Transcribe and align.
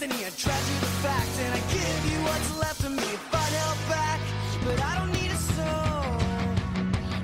destiny. 0.00 0.26
I 0.26 0.30
tragedy 0.30 0.78
the 0.80 0.86
fact, 0.86 1.28
and 1.40 1.54
I 1.54 1.60
give 1.72 2.12
you 2.12 2.18
what's 2.24 2.58
left 2.58 2.84
of 2.84 2.92
me. 2.92 3.02
If 3.02 3.34
I'd 3.34 3.52
held 3.52 3.78
back, 3.88 4.20
but 4.64 4.80
I 4.82 4.98
don't 4.98 5.12
need 5.12 5.30
a 5.30 5.36
soul. 5.36 6.16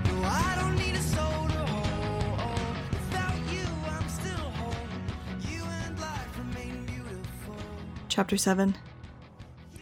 No, 0.05 0.29
I 0.29 0.57
don't 0.61 0.77
need 0.77 0.95
a 0.95 1.03
soul 1.03 1.49
to 1.49 1.59
hold. 1.73 2.69
Without 2.93 3.39
you, 3.53 3.65
I'm 3.89 4.09
still 4.09 4.51
whole. 4.59 4.75
You 5.51 5.63
and 5.65 6.01
life 6.01 6.39
remain 6.39 6.85
beautiful. 6.87 7.57
Chapter 8.09 8.37
7 8.37 8.77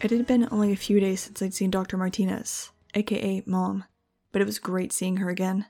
It 0.01 0.11
had 0.11 0.27
been 0.27 0.49
only 0.51 0.73
a 0.73 0.77
few 0.77 1.01
days 1.01 1.21
since 1.21 1.43
I'd 1.43 1.55
seen 1.55 1.71
Dr. 1.71 1.97
Martinez, 1.97 2.71
aka 2.95 3.43
Mom, 3.47 3.85
but 4.33 4.43
it 4.43 4.47
was 4.47 4.59
great 4.59 4.93
seeing 4.93 5.17
her 5.19 5.31
again. 5.31 5.67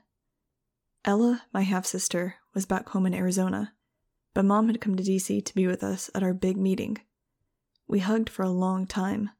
Ella, 1.03 1.43
my 1.53 1.61
half 1.61 1.85
sister, 1.85 2.35
was 2.53 2.65
back 2.65 2.89
home 2.89 3.05
in 3.05 3.13
Arizona, 3.13 3.73
but 4.33 4.45
Mom 4.45 4.67
had 4.67 4.81
come 4.81 4.95
to 4.95 5.03
DC 5.03 5.43
to 5.45 5.55
be 5.55 5.67
with 5.67 5.83
us 5.83 6.09
at 6.15 6.23
our 6.23 6.33
big 6.33 6.57
meeting. 6.57 6.99
We 7.87 7.99
hugged 7.99 8.29
for 8.29 8.43
a 8.43 8.49
long 8.49 8.87
time. 8.87 9.31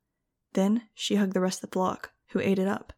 Then 0.54 0.84
she 0.94 1.16
hugged 1.16 1.34
the 1.34 1.41
rest 1.41 1.63
of 1.63 1.70
the 1.70 1.73
flock, 1.73 2.12
who 2.30 2.40
ate 2.40 2.59
it 2.59 2.68
up. 2.68 2.94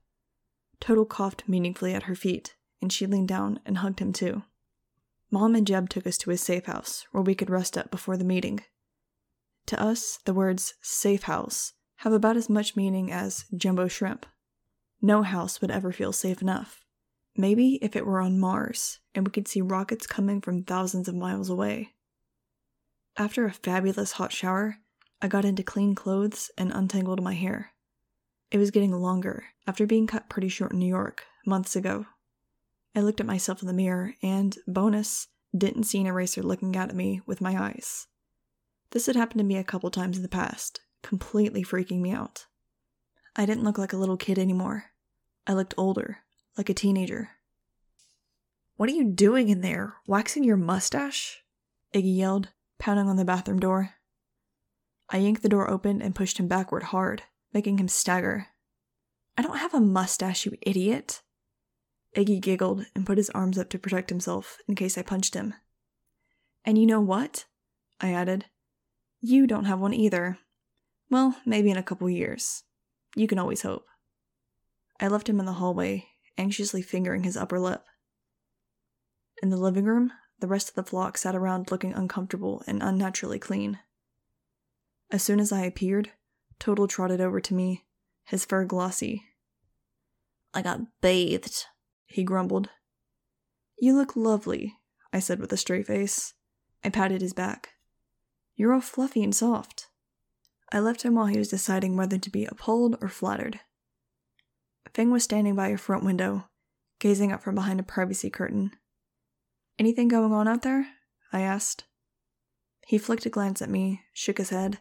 Total 0.80 1.06
coughed 1.06 1.44
meaningfully 1.48 1.94
at 1.94 2.04
her 2.04 2.16
feet, 2.16 2.56
and 2.82 2.92
she 2.92 3.08
leaned 3.08 3.28
down 3.28 3.60
and 3.66 3.80
hugged 3.80 4.00
him 4.00 4.14
too. 4.14 4.44
Mom 5.32 5.56
and 5.56 5.68
Jeb 5.68 5.90
took 5.90 6.08
us 6.08 6.18
to 6.20 6.30
his 6.30 6.42
safe 6.42 6.66
house, 6.66 7.06
where 7.12 7.24
we 7.24 7.36
could 7.36 7.50
rest 7.50 7.78
up 7.78 7.92
before 7.92 8.18
the 8.18 8.24
meeting. 8.24 8.62
To 9.68 9.82
us, 9.82 10.20
the 10.26 10.34
words 10.34 10.76
safe 10.82 11.24
house 11.24 11.74
have 11.98 12.14
about 12.14 12.38
as 12.38 12.50
much 12.50 12.76
meaning 12.76 13.12
as 13.12 13.46
jumbo 13.56 13.88
shrimp. 13.88 14.26
No 15.02 15.24
house 15.24 15.60
would 15.62 15.72
ever 15.72 15.92
feel 15.92 16.14
safe 16.14 16.42
enough. 16.42 16.86
Maybe 17.36 17.76
if 17.82 17.96
it 17.96 18.06
were 18.06 18.22
on 18.22 18.40
Mars 18.40 19.00
and 19.14 19.28
we 19.28 19.32
could 19.32 19.48
see 19.48 19.62
rockets 19.62 20.08
coming 20.08 20.42
from 20.42 20.64
thousands 20.64 21.08
of 21.08 21.16
miles 21.16 21.50
away. 21.50 21.94
After 23.18 23.46
a 23.46 23.52
fabulous 23.52 24.14
hot 24.14 24.32
shower, 24.32 24.78
I 25.22 25.28
got 25.28 25.46
into 25.46 25.64
clean 25.64 25.96
clothes 25.96 26.52
and 26.58 26.72
untangled 26.72 27.24
my 27.24 27.34
hair. 27.34 27.74
It 28.52 28.58
was 28.60 28.72
getting 28.72 28.92
longer 28.92 29.46
after 29.66 29.86
being 29.86 30.08
cut 30.08 30.30
pretty 30.30 30.48
short 30.48 30.72
in 30.72 30.80
New 30.80 30.88
York 30.88 31.24
months 31.46 31.76
ago. 31.76 32.06
I 32.96 33.02
looked 33.02 33.20
at 33.20 33.26
myself 33.26 33.62
in 33.62 33.68
the 33.68 33.74
mirror 33.74 34.16
and, 34.22 34.56
bonus, 34.68 35.28
didn't 35.56 35.84
see 35.84 36.00
an 36.00 36.08
eraser 36.08 36.44
looking 36.44 36.76
out 36.78 36.90
at 36.90 36.96
me 36.96 37.22
with 37.26 37.42
my 37.42 37.62
eyes. 37.62 38.08
This 38.92 39.08
had 39.08 39.16
happened 39.16 39.40
to 39.40 39.46
me 39.46 39.58
a 39.58 39.64
couple 39.64 39.90
times 39.92 40.18
in 40.18 40.24
the 40.24 40.30
past, 40.30 40.82
completely 41.04 41.64
freaking 41.64 42.00
me 42.00 42.12
out. 42.12 42.46
I 43.36 43.46
didn't 43.46 43.64
look 43.64 43.78
like 43.78 43.94
a 43.94 43.98
little 43.98 44.18
kid 44.18 44.40
anymore. 44.40 44.86
I 45.46 45.54
looked 45.54 45.74
older, 45.78 46.20
like 46.58 46.70
a 46.70 46.74
teenager. 46.74 47.32
What 48.76 48.90
are 48.90 48.94
you 48.94 49.06
doing 49.06 49.50
in 49.50 49.62
there? 49.62 49.96
Waxing 50.08 50.44
your 50.44 50.58
mustache? 50.58 51.44
Iggy 51.94 52.18
yelled, 52.18 52.50
pounding 52.80 53.10
on 53.10 53.16
the 53.16 53.26
bathroom 53.26 53.60
door. 53.60 53.96
I 55.10 55.18
yanked 55.18 55.42
the 55.42 55.50
door 55.50 55.70
open 55.70 56.02
and 56.02 56.16
pushed 56.16 56.38
him 56.38 56.48
backward 56.48 56.84
hard, 56.84 57.24
making 57.54 57.78
him 57.78 57.88
stagger. 57.88 58.48
I 59.38 59.42
don't 59.42 59.58
have 59.58 59.74
a 59.74 59.80
mustache, 59.80 60.46
you 60.46 60.58
idiot. 60.62 61.22
Iggy 62.16 62.42
giggled 62.42 62.86
and 62.96 63.06
put 63.06 63.18
his 63.18 63.30
arms 63.30 63.58
up 63.58 63.70
to 63.70 63.80
protect 63.80 64.10
himself 64.10 64.58
in 64.68 64.76
case 64.76 64.98
I 64.98 65.04
punched 65.04 65.34
him. 65.34 65.54
And 66.66 66.78
you 66.78 66.86
know 66.86 67.00
what? 67.00 67.46
I 68.02 68.12
added. 68.12 68.46
You 69.22 69.48
don't 69.48 69.66
have 69.66 69.80
one 69.80 69.94
either. 69.94 70.40
Well, 71.10 71.38
maybe 71.46 71.72
in 71.72 71.78
a 71.78 71.84
couple 71.84 72.10
years. 72.10 72.64
You 73.16 73.28
can 73.28 73.40
always 73.40 73.62
hope. 73.62 73.86
I 75.00 75.08
left 75.08 75.30
him 75.30 75.40
in 75.40 75.46
the 75.46 75.54
hallway, 75.54 76.08
anxiously 76.38 76.82
fingering 76.82 77.24
his 77.24 77.38
upper 77.38 77.60
lip. 77.60 77.84
In 79.42 79.50
the 79.50 79.58
living 79.58 79.86
room, 79.86 80.12
the 80.40 80.48
rest 80.48 80.70
of 80.70 80.76
the 80.76 80.84
flock 80.84 81.18
sat 81.18 81.36
around 81.36 81.72
looking 81.72 81.94
uncomfortable 81.94 82.64
and 82.68 82.84
unnaturally 82.84 83.40
clean. 83.40 83.80
As 85.12 85.24
soon 85.24 85.40
as 85.40 85.52
I 85.52 85.62
appeared, 85.62 86.12
Total 86.60 86.88
trotted 86.88 87.22
over 87.22 87.40
to 87.40 87.54
me, 87.54 87.86
his 88.24 88.46
fur 88.46 88.66
glossy. 88.66 89.24
I 90.54 90.62
got 90.62 90.82
bathed, 91.02 91.66
he 92.06 92.24
grumbled. 92.24 92.70
You 93.78 93.96
look 93.96 94.16
lovely, 94.16 94.76
I 95.14 95.20
said 95.20 95.40
with 95.40 95.54
a 95.54 95.58
straight 95.58 95.86
face. 95.86 96.34
I 96.84 96.90
patted 96.90 97.22
his 97.22 97.34
back. 97.34 97.74
You're 98.56 98.74
all 98.74 98.82
fluffy 98.82 99.24
and 99.24 99.36
soft. 99.36 99.88
I 100.72 100.80
left 100.80 101.04
him 101.04 101.16
while 101.16 101.28
he 101.28 101.38
was 101.38 101.50
deciding 101.50 101.96
whether 101.96 102.18
to 102.18 102.30
be 102.30 102.46
appalled 102.46 102.98
or 103.02 103.08
flattered. 103.08 103.60
Fang 104.94 105.12
was 105.12 105.24
standing 105.24 105.56
by 105.56 105.68
a 105.68 105.78
front 105.78 106.04
window, 106.04 106.50
gazing 107.00 107.32
up 107.32 107.44
from 107.44 107.56
behind 107.56 107.80
a 107.80 107.84
privacy 107.84 108.30
curtain. 108.30 108.72
Anything 109.78 110.08
going 110.08 110.34
on 110.34 110.48
out 110.48 110.64
there? 110.64 110.88
I 111.32 111.42
asked. 111.42 111.84
He 112.88 112.98
flicked 112.98 113.26
a 113.28 113.30
glance 113.30 113.62
at 113.62 113.70
me, 113.70 114.02
shook 114.14 114.40
his 114.40 114.50
head, 114.50 114.80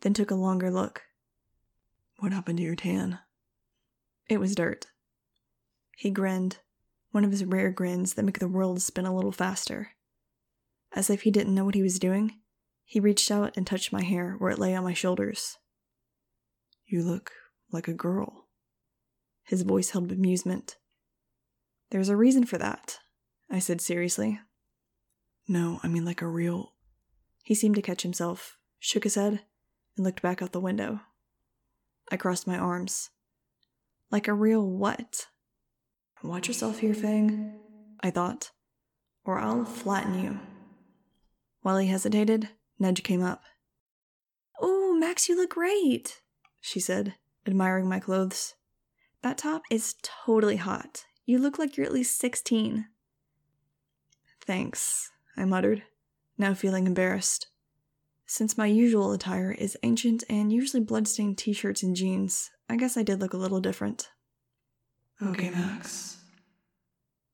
then 0.00 0.14
took 0.14 0.30
a 0.30 0.34
longer 0.34 0.70
look. 0.70 1.02
What 2.18 2.32
happened 2.32 2.58
to 2.58 2.64
your 2.64 2.76
tan? 2.76 3.18
It 4.28 4.38
was 4.38 4.54
dirt. 4.54 4.86
He 5.96 6.10
grinned, 6.10 6.58
one 7.10 7.24
of 7.24 7.30
his 7.30 7.44
rare 7.44 7.70
grins 7.70 8.14
that 8.14 8.24
make 8.24 8.38
the 8.38 8.48
world 8.48 8.80
spin 8.80 9.06
a 9.06 9.14
little 9.14 9.32
faster. 9.32 9.90
As 10.92 11.10
if 11.10 11.22
he 11.22 11.30
didn't 11.30 11.54
know 11.54 11.64
what 11.64 11.74
he 11.74 11.82
was 11.82 11.98
doing, 11.98 12.40
he 12.84 13.00
reached 13.00 13.30
out 13.30 13.56
and 13.56 13.66
touched 13.66 13.92
my 13.92 14.02
hair 14.02 14.34
where 14.38 14.50
it 14.50 14.58
lay 14.58 14.74
on 14.74 14.84
my 14.84 14.94
shoulders. 14.94 15.58
You 16.86 17.02
look 17.02 17.32
like 17.70 17.88
a 17.88 17.94
girl. 17.94 18.48
His 19.44 19.62
voice 19.62 19.90
held 19.90 20.10
amusement. 20.10 20.76
There's 21.90 22.08
a 22.08 22.16
reason 22.16 22.44
for 22.44 22.58
that, 22.58 22.98
I 23.50 23.58
said 23.58 23.80
seriously. 23.80 24.40
No, 25.46 25.80
I 25.82 25.88
mean 25.88 26.04
like 26.04 26.22
a 26.22 26.28
real. 26.28 26.74
He 27.42 27.54
seemed 27.54 27.74
to 27.76 27.82
catch 27.82 28.02
himself, 28.02 28.56
shook 28.78 29.04
his 29.04 29.16
head, 29.16 29.40
and 30.00 30.06
looked 30.06 30.22
back 30.22 30.40
out 30.40 30.52
the 30.52 30.60
window. 30.60 31.02
I 32.10 32.16
crossed 32.16 32.46
my 32.46 32.56
arms. 32.56 33.10
Like 34.10 34.28
a 34.28 34.32
real 34.32 34.66
what? 34.66 35.26
Watch 36.22 36.48
yourself 36.48 36.78
here, 36.78 36.94
Fang, 36.94 37.58
I 38.02 38.10
thought, 38.10 38.50
or 39.26 39.38
I'll 39.38 39.66
flatten 39.66 40.18
you. 40.18 40.40
While 41.60 41.76
he 41.76 41.88
hesitated, 41.88 42.48
Nudge 42.78 43.02
came 43.02 43.22
up. 43.22 43.42
Oh, 44.58 44.96
Max, 44.98 45.28
you 45.28 45.36
look 45.36 45.50
great, 45.50 46.22
she 46.62 46.80
said, 46.80 47.16
admiring 47.46 47.86
my 47.86 48.00
clothes. 48.00 48.54
That 49.20 49.36
top 49.36 49.64
is 49.70 49.96
totally 50.00 50.56
hot. 50.56 51.04
You 51.26 51.38
look 51.38 51.58
like 51.58 51.76
you're 51.76 51.84
at 51.84 51.92
least 51.92 52.18
16. 52.18 52.86
Thanks, 54.40 55.10
I 55.36 55.44
muttered, 55.44 55.82
now 56.38 56.54
feeling 56.54 56.86
embarrassed. 56.86 57.49
Since 58.32 58.56
my 58.56 58.66
usual 58.66 59.10
attire 59.10 59.50
is 59.50 59.76
ancient 59.82 60.22
and 60.30 60.52
usually 60.52 60.84
bloodstained 60.84 61.36
t 61.36 61.52
shirts 61.52 61.82
and 61.82 61.96
jeans, 61.96 62.48
I 62.68 62.76
guess 62.76 62.96
I 62.96 63.02
did 63.02 63.18
look 63.18 63.34
a 63.34 63.36
little 63.36 63.60
different. 63.60 64.08
Okay, 65.20 65.50
Max. 65.50 66.16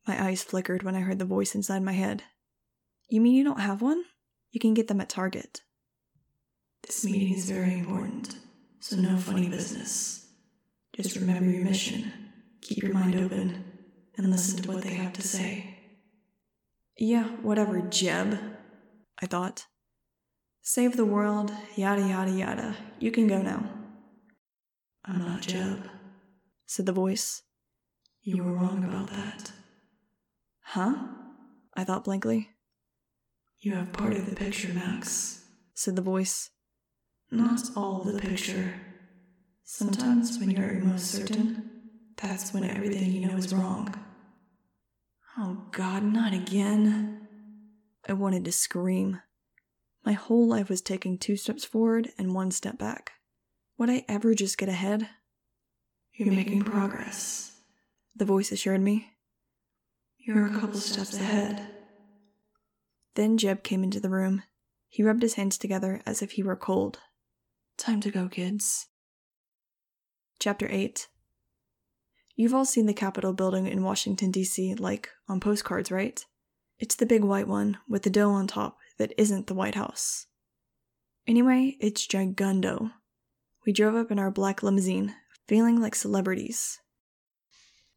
My 0.08 0.24
eyes 0.28 0.42
flickered 0.42 0.84
when 0.84 0.94
I 0.94 1.00
heard 1.00 1.18
the 1.18 1.26
voice 1.26 1.54
inside 1.54 1.82
my 1.82 1.92
head. 1.92 2.22
You 3.10 3.20
mean 3.20 3.34
you 3.34 3.44
don't 3.44 3.60
have 3.60 3.82
one? 3.82 4.04
You 4.52 4.58
can 4.58 4.72
get 4.72 4.88
them 4.88 5.02
at 5.02 5.10
Target. 5.10 5.60
This 6.86 7.04
meeting 7.04 7.34
is 7.34 7.50
very 7.50 7.78
important, 7.78 8.38
so 8.80 8.96
no 8.96 9.18
funny 9.18 9.50
business. 9.50 10.26
Just 10.94 11.14
remember 11.14 11.50
your 11.50 11.62
mission, 11.62 12.10
keep 12.62 12.82
your 12.82 12.94
mind 12.94 13.16
open, 13.16 13.66
and 14.16 14.30
listen 14.30 14.62
to 14.62 14.72
what 14.72 14.82
they 14.82 14.94
have 14.94 15.12
to 15.12 15.22
say. 15.22 15.78
Yeah, 16.96 17.24
whatever, 17.42 17.82
Jeb, 17.82 18.38
I 19.20 19.26
thought. 19.26 19.66
Save 20.68 20.96
the 20.96 21.04
world, 21.04 21.52
yada 21.76 22.02
yada 22.02 22.32
yada. 22.32 22.76
You 22.98 23.12
can 23.12 23.28
go 23.28 23.40
now, 23.40 23.70
I'm 25.04 25.20
not 25.20 25.42
Jeb. 25.42 25.88
said 26.66 26.86
the 26.86 26.92
voice. 26.92 27.42
You 28.22 28.42
were 28.42 28.50
wrong 28.50 28.82
about 28.82 29.10
that. 29.10 29.52
Huh? 30.62 30.94
I 31.74 31.84
thought 31.84 32.02
blankly, 32.02 32.48
You 33.60 33.76
have 33.76 33.92
part 33.92 34.14
of 34.14 34.28
the 34.28 34.34
picture, 34.34 34.72
Max. 34.74 35.44
said 35.72 35.94
the 35.94 36.02
voice. 36.02 36.50
Not 37.30 37.60
all 37.76 38.02
of 38.02 38.12
the 38.12 38.20
picture. 38.20 38.74
Sometimes 39.62 40.36
when 40.40 40.50
you're 40.50 40.80
most 40.80 41.12
certain, 41.12 41.70
that's 42.16 42.52
when 42.52 42.64
everything 42.64 43.12
you 43.12 43.28
know 43.28 43.36
is 43.36 43.54
wrong. 43.54 43.94
Oh 45.38 45.62
god, 45.70 46.02
not 46.02 46.32
again. 46.34 47.28
I 48.08 48.14
wanted 48.14 48.44
to 48.46 48.52
scream. 48.52 49.20
My 50.06 50.12
whole 50.12 50.46
life 50.46 50.68
was 50.68 50.80
taking 50.80 51.18
two 51.18 51.36
steps 51.36 51.64
forward 51.64 52.12
and 52.16 52.32
one 52.32 52.52
step 52.52 52.78
back. 52.78 53.14
Would 53.76 53.90
I 53.90 54.04
ever 54.08 54.36
just 54.36 54.56
get 54.56 54.68
ahead? 54.68 55.08
You're 56.12 56.32
making 56.32 56.62
progress. 56.62 57.56
The 58.14 58.24
voice 58.24 58.52
assured 58.52 58.82
me. 58.82 59.14
You're 60.16 60.46
a 60.46 60.60
couple 60.60 60.78
steps 60.78 61.16
ahead. 61.16 61.66
Then 63.16 63.36
Jeb 63.36 63.64
came 63.64 63.82
into 63.82 63.98
the 63.98 64.08
room. 64.08 64.44
He 64.88 65.02
rubbed 65.02 65.22
his 65.22 65.34
hands 65.34 65.58
together 65.58 66.00
as 66.06 66.22
if 66.22 66.32
he 66.32 66.42
were 66.44 66.54
cold. 66.54 67.00
Time 67.76 68.00
to 68.02 68.10
go, 68.12 68.28
kids. 68.28 68.86
Chapter 70.38 70.68
8 70.70 71.08
You've 72.36 72.54
all 72.54 72.64
seen 72.64 72.86
the 72.86 72.94
Capitol 72.94 73.32
building 73.32 73.66
in 73.66 73.82
Washington, 73.82 74.30
D.C., 74.30 74.76
like 74.76 75.08
on 75.28 75.40
postcards, 75.40 75.90
right? 75.90 76.24
It's 76.78 76.94
the 76.94 77.06
big 77.06 77.24
white 77.24 77.48
one 77.48 77.78
with 77.88 78.02
the 78.02 78.10
dome 78.10 78.34
on 78.34 78.46
top 78.46 78.78
that 78.98 79.14
isn't 79.16 79.46
the 79.46 79.54
White 79.54 79.74
House. 79.74 80.26
Anyway, 81.26 81.76
it's 81.80 82.06
Gigundo. 82.06 82.92
We 83.64 83.72
drove 83.72 83.94
up 83.94 84.10
in 84.10 84.18
our 84.18 84.30
black 84.30 84.62
limousine, 84.62 85.14
feeling 85.48 85.80
like 85.80 85.94
celebrities. 85.94 86.78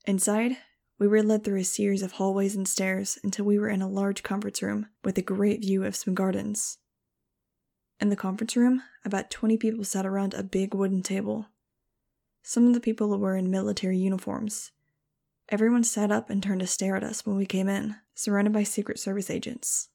Inside, 0.05 0.57
we 0.97 1.07
were 1.07 1.21
led 1.21 1.43
through 1.43 1.59
a 1.59 1.63
series 1.63 2.01
of 2.01 2.13
hallways 2.13 2.55
and 2.55 2.67
stairs 2.67 3.19
until 3.23 3.45
we 3.45 3.59
were 3.59 3.69
in 3.69 3.81
a 3.81 3.87
large 3.87 4.23
conference 4.23 4.61
room 4.61 4.87
with 5.03 5.17
a 5.17 5.21
great 5.21 5.61
view 5.61 5.83
of 5.83 5.95
some 5.95 6.13
gardens. 6.13 6.77
In 7.99 8.09
the 8.09 8.15
conference 8.15 8.55
room, 8.55 8.81
about 9.03 9.29
20 9.29 9.57
people 9.57 9.83
sat 9.83 10.05
around 10.05 10.33
a 10.33 10.43
big 10.43 10.73
wooden 10.73 11.03
table. 11.03 11.47
Some 12.43 12.67
of 12.67 12.73
the 12.73 12.79
people 12.79 13.17
were 13.19 13.35
in 13.35 13.51
military 13.51 13.97
uniforms. 13.97 14.71
Everyone 15.49 15.83
sat 15.83 16.11
up 16.11 16.29
and 16.29 16.41
turned 16.41 16.61
to 16.61 16.67
stare 16.67 16.95
at 16.95 17.03
us 17.03 17.25
when 17.25 17.35
we 17.35 17.45
came 17.45 17.67
in, 17.67 17.95
surrounded 18.19 18.51
by 18.51 18.63
Secret 18.63 18.99
Service 18.99 19.29
agents. 19.29 19.87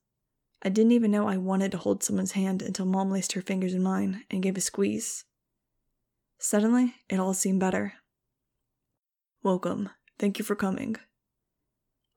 I 0.63 0.71
didn't 0.71 0.93
even 0.93 1.11
know 1.11 1.29
I 1.29 1.37
wanted 1.37 1.71
to 1.73 1.77
hold 1.77 2.03
someone's 2.03 2.33
hand 2.33 2.63
until 2.63 2.87
Mom 2.87 3.11
laced 3.11 3.33
her 3.33 3.43
fingers 3.43 3.75
in 3.75 3.83
mine 3.83 4.25
and 4.31 4.43
gave 4.43 4.57
a 4.57 4.63
squeeze. 4.63 5.27
Suddenly, 6.39 6.95
it 7.11 7.21
all 7.21 7.35
seemed 7.35 7.61
better. 7.61 7.93
Welcome. 9.43 9.91
Thank 10.19 10.39
you 10.39 10.45
for 10.45 10.57
coming. 10.57 10.97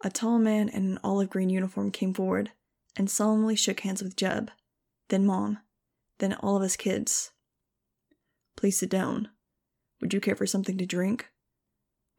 A 0.02 0.10
tall 0.10 0.40
man 0.40 0.70
in 0.70 0.92
an 0.92 1.00
olive 1.04 1.30
green 1.30 1.50
uniform 1.50 1.92
came 1.92 2.14
forward 2.14 2.52
and 2.96 3.10
solemnly 3.10 3.58
shook 3.58 3.82
hands 3.82 4.02
with 4.02 4.16
Jeb, 4.16 4.50
then 5.10 5.26
Mom, 5.26 5.58
then 6.20 6.36
all 6.36 6.56
of 6.56 6.64
us 6.64 6.78
kids. 6.78 7.32
Please 8.56 8.78
sit 8.78 8.90
down. 8.90 9.28
Would 10.00 10.14
you 10.14 10.22
care 10.22 10.38
for 10.38 10.48
something 10.48 10.78
to 10.78 10.86
drink? 10.86 11.28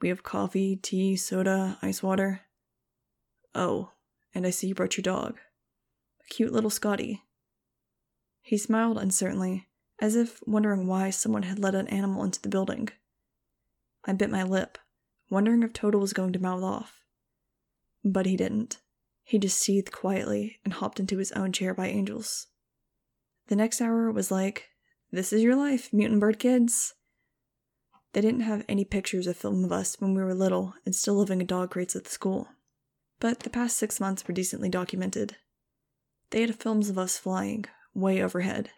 We 0.02 0.11
have 0.11 0.23
coffee, 0.23 0.76
tea, 0.76 1.17
soda, 1.17 1.79
ice 1.81 2.02
water. 2.02 2.43
Oh, 3.54 3.92
and 4.34 4.46
I 4.46 4.50
see 4.50 4.68
you 4.68 4.74
brought 4.74 4.96
your 4.96 5.02
dog. 5.02 5.38
Cute 6.28 6.52
little 6.52 6.70
Scotty. 6.70 7.22
He 8.42 8.58
smiled 8.58 8.98
uncertainly, 8.98 9.68
as 9.98 10.16
if 10.16 10.40
wondering 10.46 10.86
why 10.86 11.10
someone 11.10 11.44
had 11.44 11.58
let 11.58 11.74
an 11.74 11.88
animal 11.88 12.24
into 12.24 12.40
the 12.40 12.48
building. 12.48 12.88
I 14.04 14.12
bit 14.12 14.30
my 14.30 14.42
lip, 14.42 14.78
wondering 15.30 15.62
if 15.62 15.72
Total 15.72 16.00
was 16.00 16.12
going 16.12 16.32
to 16.32 16.38
mouth 16.38 16.62
off. 16.62 17.02
But 18.04 18.26
he 18.26 18.36
didn't. 18.36 18.80
He 19.24 19.38
just 19.38 19.58
seethed 19.58 19.92
quietly 19.92 20.58
and 20.64 20.72
hopped 20.72 21.00
into 21.00 21.18
his 21.18 21.32
own 21.32 21.52
chair 21.52 21.74
by 21.74 21.88
Angels. 21.88 22.46
The 23.48 23.56
next 23.56 23.80
hour 23.80 24.10
was 24.10 24.30
like, 24.30 24.68
This 25.10 25.32
is 25.32 25.42
your 25.42 25.56
life, 25.56 25.92
mutant 25.92 26.20
bird 26.20 26.38
kids. 26.38 26.94
They 28.12 28.20
didn't 28.22 28.40
have 28.40 28.64
any 28.68 28.84
pictures 28.84 29.26
of 29.26 29.36
film 29.36 29.64
of 29.64 29.72
us 29.72 30.00
when 30.00 30.14
we 30.14 30.22
were 30.22 30.34
little 30.34 30.74
and 30.86 30.94
still 30.94 31.16
living 31.16 31.40
in 31.40 31.46
dog 31.46 31.70
crates 31.70 31.94
at 31.94 32.04
the 32.04 32.10
school. 32.10 32.48
But 33.20 33.40
the 33.40 33.50
past 33.50 33.76
six 33.76 33.98
months 33.98 34.26
were 34.26 34.34
decently 34.34 34.68
documented. 34.68 35.36
They 36.30 36.42
had 36.42 36.54
films 36.54 36.88
of 36.88 36.98
us 36.98 37.18
flying, 37.18 37.64
way 37.94 38.22
overhead, 38.22 38.70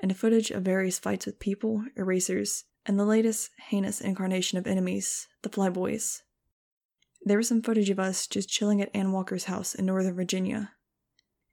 and 0.00 0.16
footage 0.16 0.50
of 0.50 0.62
various 0.62 0.98
fights 0.98 1.26
with 1.26 1.40
people, 1.40 1.84
erasers, 1.96 2.64
and 2.86 2.98
the 2.98 3.04
latest 3.04 3.50
heinous 3.68 4.00
incarnation 4.00 4.58
of 4.58 4.66
enemies, 4.66 5.26
the 5.42 5.48
Flyboys. 5.48 6.22
There 7.24 7.38
was 7.38 7.48
some 7.48 7.62
footage 7.62 7.90
of 7.90 7.98
us 7.98 8.26
just 8.26 8.50
chilling 8.50 8.82
at 8.82 8.90
Anne 8.94 9.12
Walker's 9.12 9.44
house 9.44 9.74
in 9.74 9.86
Northern 9.86 10.14
Virginia. 10.14 10.72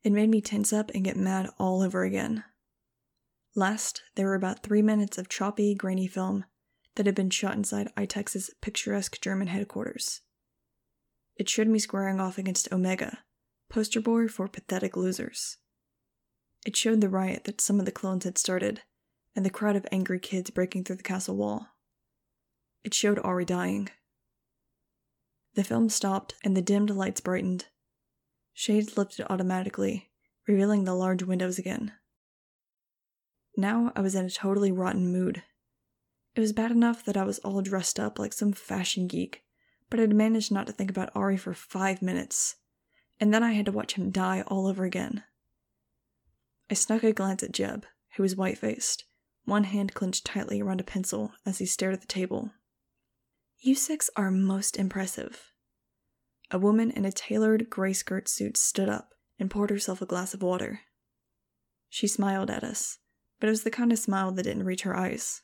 It 0.03 0.11
made 0.11 0.29
me 0.29 0.41
tense 0.41 0.73
up 0.73 0.91
and 0.93 1.05
get 1.05 1.15
mad 1.15 1.49
all 1.57 1.81
over 1.81 2.03
again. 2.03 2.43
Last, 3.55 4.01
there 4.15 4.27
were 4.27 4.35
about 4.35 4.63
three 4.63 4.81
minutes 4.81 5.17
of 5.17 5.29
choppy, 5.29 5.73
grainy 5.75 6.07
film 6.07 6.45
that 6.95 7.05
had 7.05 7.15
been 7.15 7.29
shot 7.29 7.55
inside 7.55 7.91
ITEX's 7.95 8.51
picturesque 8.61 9.21
German 9.21 9.47
headquarters. 9.47 10.21
It 11.41 11.49
showed 11.49 11.69
me 11.69 11.79
squaring 11.79 12.19
off 12.19 12.37
against 12.37 12.71
Omega, 12.71 13.23
poster 13.67 13.99
boy 13.99 14.27
for 14.27 14.47
pathetic 14.47 14.95
losers. 14.95 15.57
It 16.67 16.75
showed 16.75 17.01
the 17.01 17.09
riot 17.09 17.45
that 17.45 17.59
some 17.59 17.79
of 17.79 17.87
the 17.87 17.91
clones 17.91 18.25
had 18.25 18.37
started, 18.37 18.83
and 19.35 19.43
the 19.43 19.49
crowd 19.49 19.75
of 19.75 19.87
angry 19.91 20.19
kids 20.19 20.51
breaking 20.51 20.83
through 20.83 20.97
the 20.97 21.01
castle 21.01 21.35
wall. 21.35 21.69
It 22.83 22.93
showed 22.93 23.17
Ari 23.23 23.45
dying. 23.45 23.89
The 25.55 25.63
film 25.63 25.89
stopped 25.89 26.35
and 26.43 26.55
the 26.55 26.61
dimmed 26.61 26.91
lights 26.91 27.21
brightened. 27.21 27.65
Shades 28.53 28.95
lifted 28.95 29.25
automatically, 29.27 30.11
revealing 30.47 30.83
the 30.83 30.93
large 30.93 31.23
windows 31.23 31.57
again. 31.57 31.93
Now 33.57 33.91
I 33.95 34.01
was 34.01 34.13
in 34.13 34.25
a 34.25 34.29
totally 34.29 34.71
rotten 34.71 35.11
mood. 35.11 35.41
It 36.35 36.39
was 36.39 36.53
bad 36.53 36.69
enough 36.69 37.03
that 37.05 37.17
I 37.17 37.23
was 37.23 37.39
all 37.39 37.63
dressed 37.63 37.99
up 37.99 38.19
like 38.19 38.31
some 38.31 38.53
fashion 38.53 39.07
geek, 39.07 39.43
but 39.91 39.99
I'd 39.99 40.15
managed 40.15 40.51
not 40.51 40.65
to 40.65 40.73
think 40.73 40.89
about 40.89 41.11
Ari 41.13 41.37
for 41.37 41.53
five 41.53 42.01
minutes, 42.01 42.55
and 43.19 43.31
then 43.31 43.43
I 43.43 43.51
had 43.51 43.67
to 43.67 43.71
watch 43.71 43.93
him 43.93 44.09
die 44.09 44.41
all 44.47 44.65
over 44.65 44.85
again. 44.85 45.23
I 46.71 46.73
snuck 46.73 47.03
a 47.03 47.11
glance 47.11 47.43
at 47.43 47.51
Jeb, 47.51 47.85
who 48.15 48.23
was 48.23 48.35
white 48.35 48.57
faced, 48.57 49.03
one 49.45 49.65
hand 49.65 49.93
clenched 49.93 50.25
tightly 50.25 50.61
around 50.61 50.79
a 50.79 50.85
pencil 50.85 51.33
as 51.45 51.59
he 51.59 51.65
stared 51.65 51.93
at 51.93 52.01
the 52.01 52.07
table. 52.07 52.51
You 53.59 53.75
six 53.75 54.09
are 54.15 54.31
most 54.31 54.77
impressive. 54.77 55.51
A 56.49 56.57
woman 56.57 56.89
in 56.89 57.05
a 57.05 57.11
tailored 57.11 57.69
gray 57.69 57.93
skirt 57.93 58.29
suit 58.29 58.57
stood 58.57 58.89
up 58.89 59.13
and 59.37 59.51
poured 59.51 59.69
herself 59.69 60.01
a 60.01 60.05
glass 60.05 60.33
of 60.33 60.41
water. 60.41 60.81
She 61.89 62.07
smiled 62.07 62.49
at 62.49 62.63
us, 62.63 62.99
but 63.39 63.47
it 63.47 63.51
was 63.51 63.63
the 63.63 63.69
kind 63.71 63.91
of 63.91 63.99
smile 63.99 64.31
that 64.31 64.43
didn't 64.43 64.63
reach 64.63 64.83
her 64.83 64.95
eyes. 64.95 65.41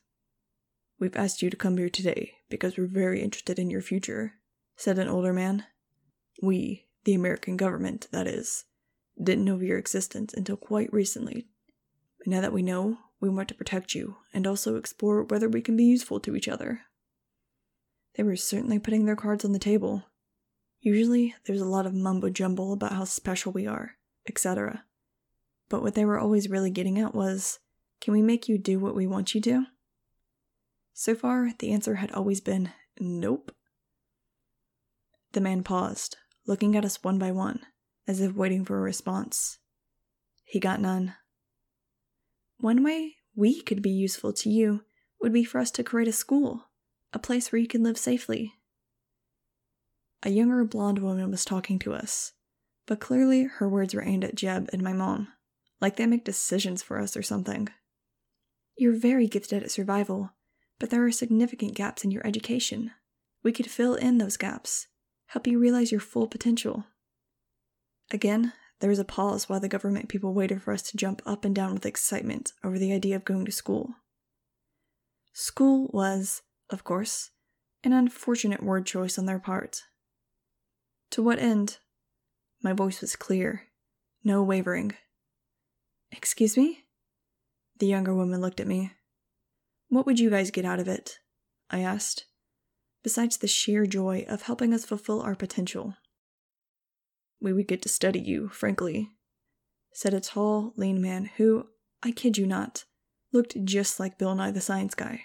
We've 0.99 1.15
asked 1.15 1.41
you 1.41 1.49
to 1.49 1.57
come 1.57 1.77
here 1.77 1.89
today 1.89 2.33
because 2.49 2.77
we're 2.77 2.87
very 2.87 3.21
interested 3.21 3.59
in 3.59 3.69
your 3.69 3.81
future, 3.81 4.35
said 4.77 4.97
an 4.97 5.09
older 5.09 5.33
man. 5.33 5.65
We, 6.41 6.85
the 7.03 7.15
American 7.15 7.57
government, 7.57 8.07
that 8.11 8.27
is, 8.27 8.65
didn't 9.21 9.43
know 9.43 9.55
of 9.55 9.63
your 9.63 9.77
existence 9.77 10.33
until 10.33 10.55
quite 10.55 10.93
recently. 10.93 11.47
But 12.19 12.27
now 12.27 12.41
that 12.41 12.53
we 12.53 12.61
know, 12.61 12.99
we 13.19 13.29
want 13.29 13.49
to 13.49 13.55
protect 13.55 13.95
you 13.95 14.17
and 14.33 14.45
also 14.45 14.75
explore 14.75 15.23
whether 15.23 15.49
we 15.49 15.61
can 15.61 15.75
be 15.75 15.83
useful 15.83 16.19
to 16.21 16.35
each 16.35 16.47
other. 16.47 16.81
They 18.15 18.23
were 18.23 18.35
certainly 18.35 18.79
putting 18.79 19.05
their 19.05 19.15
cards 19.15 19.43
on 19.43 19.51
the 19.51 19.59
table. 19.59 20.03
Usually, 20.79 21.35
there's 21.45 21.61
a 21.61 21.65
lot 21.65 21.85
of 21.85 21.93
mumbo 21.93 22.29
jumbo 22.29 22.71
about 22.71 22.93
how 22.93 23.03
special 23.03 23.51
we 23.51 23.65
are, 23.65 23.95
etc. 24.27 24.83
But 25.69 25.81
what 25.81 25.95
they 25.95 26.05
were 26.05 26.19
always 26.19 26.49
really 26.49 26.69
getting 26.69 26.99
at 26.99 27.15
was 27.15 27.59
can 27.99 28.13
we 28.13 28.21
make 28.21 28.47
you 28.47 28.57
do 28.57 28.79
what 28.79 28.95
we 28.95 29.07
want 29.07 29.33
you 29.33 29.41
to? 29.41 29.65
So 30.93 31.15
far, 31.15 31.51
the 31.57 31.71
answer 31.71 31.95
had 31.95 32.11
always 32.11 32.41
been 32.41 32.71
nope. 32.99 33.51
The 35.37 35.41
man 35.41 35.61
paused, 35.61 36.17
looking 36.47 36.75
at 36.75 36.83
us 36.83 37.03
one 37.03 37.19
by 37.19 37.31
one, 37.31 37.59
as 38.07 38.21
if 38.21 38.33
waiting 38.33 38.65
for 38.65 38.75
a 38.79 38.81
response. 38.81 39.59
He 40.43 40.59
got 40.59 40.81
none. 40.81 41.13
One 42.57 42.83
way 42.83 43.17
we 43.35 43.61
could 43.61 43.83
be 43.83 43.91
useful 43.91 44.33
to 44.33 44.49
you 44.49 44.81
would 45.21 45.31
be 45.31 45.43
for 45.43 45.59
us 45.59 45.69
to 45.69 45.83
create 45.83 46.07
a 46.07 46.11
school, 46.11 46.69
a 47.13 47.19
place 47.19 47.51
where 47.51 47.59
you 47.59 47.67
can 47.67 47.83
live 47.83 47.99
safely. 47.99 48.55
A 50.23 50.31
younger 50.31 50.65
blonde 50.65 51.03
woman 51.03 51.29
was 51.29 51.45
talking 51.45 51.77
to 51.81 51.93
us, 51.93 52.33
but 52.87 52.99
clearly 52.99 53.43
her 53.43 53.69
words 53.69 53.93
were 53.93 54.01
aimed 54.01 54.23
at 54.23 54.33
Jeb 54.33 54.71
and 54.73 54.81
my 54.81 54.93
mom, 54.93 55.27
like 55.79 55.97
they 55.97 56.07
make 56.07 56.25
decisions 56.25 56.81
for 56.81 56.97
us 56.97 57.15
or 57.15 57.21
something. 57.21 57.69
You're 58.75 58.97
very 58.97 59.27
gifted 59.27 59.61
at 59.61 59.69
survival, 59.69 60.31
but 60.79 60.89
there 60.89 61.05
are 61.05 61.11
significant 61.11 61.75
gaps 61.75 62.03
in 62.03 62.09
your 62.09 62.25
education. 62.25 62.89
We 63.43 63.51
could 63.51 63.69
fill 63.69 63.93
in 63.93 64.17
those 64.17 64.35
gaps, 64.35 64.87
help 65.27 65.47
you 65.47 65.59
realize 65.59 65.91
your 65.91 66.01
full 66.01 66.27
potential. 66.27 66.85
Again, 68.11 68.53
there 68.79 68.89
was 68.89 68.99
a 68.99 69.05
pause 69.05 69.49
while 69.49 69.59
the 69.59 69.67
government 69.67 70.09
people 70.09 70.33
waited 70.33 70.61
for 70.61 70.73
us 70.73 70.81
to 70.83 70.97
jump 70.97 71.21
up 71.25 71.43
and 71.43 71.55
down 71.55 71.73
with 71.73 71.85
excitement 71.85 72.53
over 72.63 72.77
the 72.77 72.93
idea 72.93 73.15
of 73.15 73.25
going 73.25 73.45
to 73.45 73.51
school. 73.51 73.95
School 75.33 75.89
was, 75.91 76.41
of 76.69 76.83
course, 76.83 77.31
an 77.83 77.93
unfortunate 77.93 78.63
word 78.63 78.85
choice 78.85 79.17
on 79.17 79.25
their 79.25 79.39
part. 79.39 79.83
To 81.11 81.23
what 81.23 81.39
end? 81.39 81.77
My 82.63 82.73
voice 82.73 83.01
was 83.01 83.15
clear, 83.15 83.63
no 84.23 84.43
wavering. 84.43 84.93
Excuse 86.11 86.57
me? 86.57 86.85
The 87.79 87.87
younger 87.87 88.15
woman 88.15 88.41
looked 88.41 88.59
at 88.59 88.67
me. 88.67 88.93
What 89.89 90.05
would 90.05 90.19
you 90.19 90.29
guys 90.29 90.51
get 90.51 90.65
out 90.65 90.79
of 90.79 90.87
it? 90.87 91.19
I 91.69 91.79
asked, 91.79 92.25
besides 93.07 93.37
the 93.37 93.47
sheer 93.47 93.85
joy 93.85 94.25
of 94.27 94.41
helping 94.41 94.73
us 94.73 94.83
fulfill 94.83 95.21
our 95.21 95.33
potential. 95.33 95.95
We 97.39 97.53
would 97.53 97.65
get 97.65 97.81
to 97.83 97.87
study 97.87 98.19
you, 98.19 98.49
frankly, 98.49 99.11
said 99.93 100.13
a 100.13 100.19
tall, 100.19 100.73
lean 100.75 101.01
man 101.01 101.29
who, 101.37 101.67
I 102.03 102.11
kid 102.11 102.37
you 102.37 102.45
not, 102.45 102.83
looked 103.31 103.63
just 103.63 103.97
like 103.97 104.17
Bill 104.17 104.35
Nye 104.35 104.51
the 104.51 104.59
Science 104.59 104.93
Guy. 104.93 105.21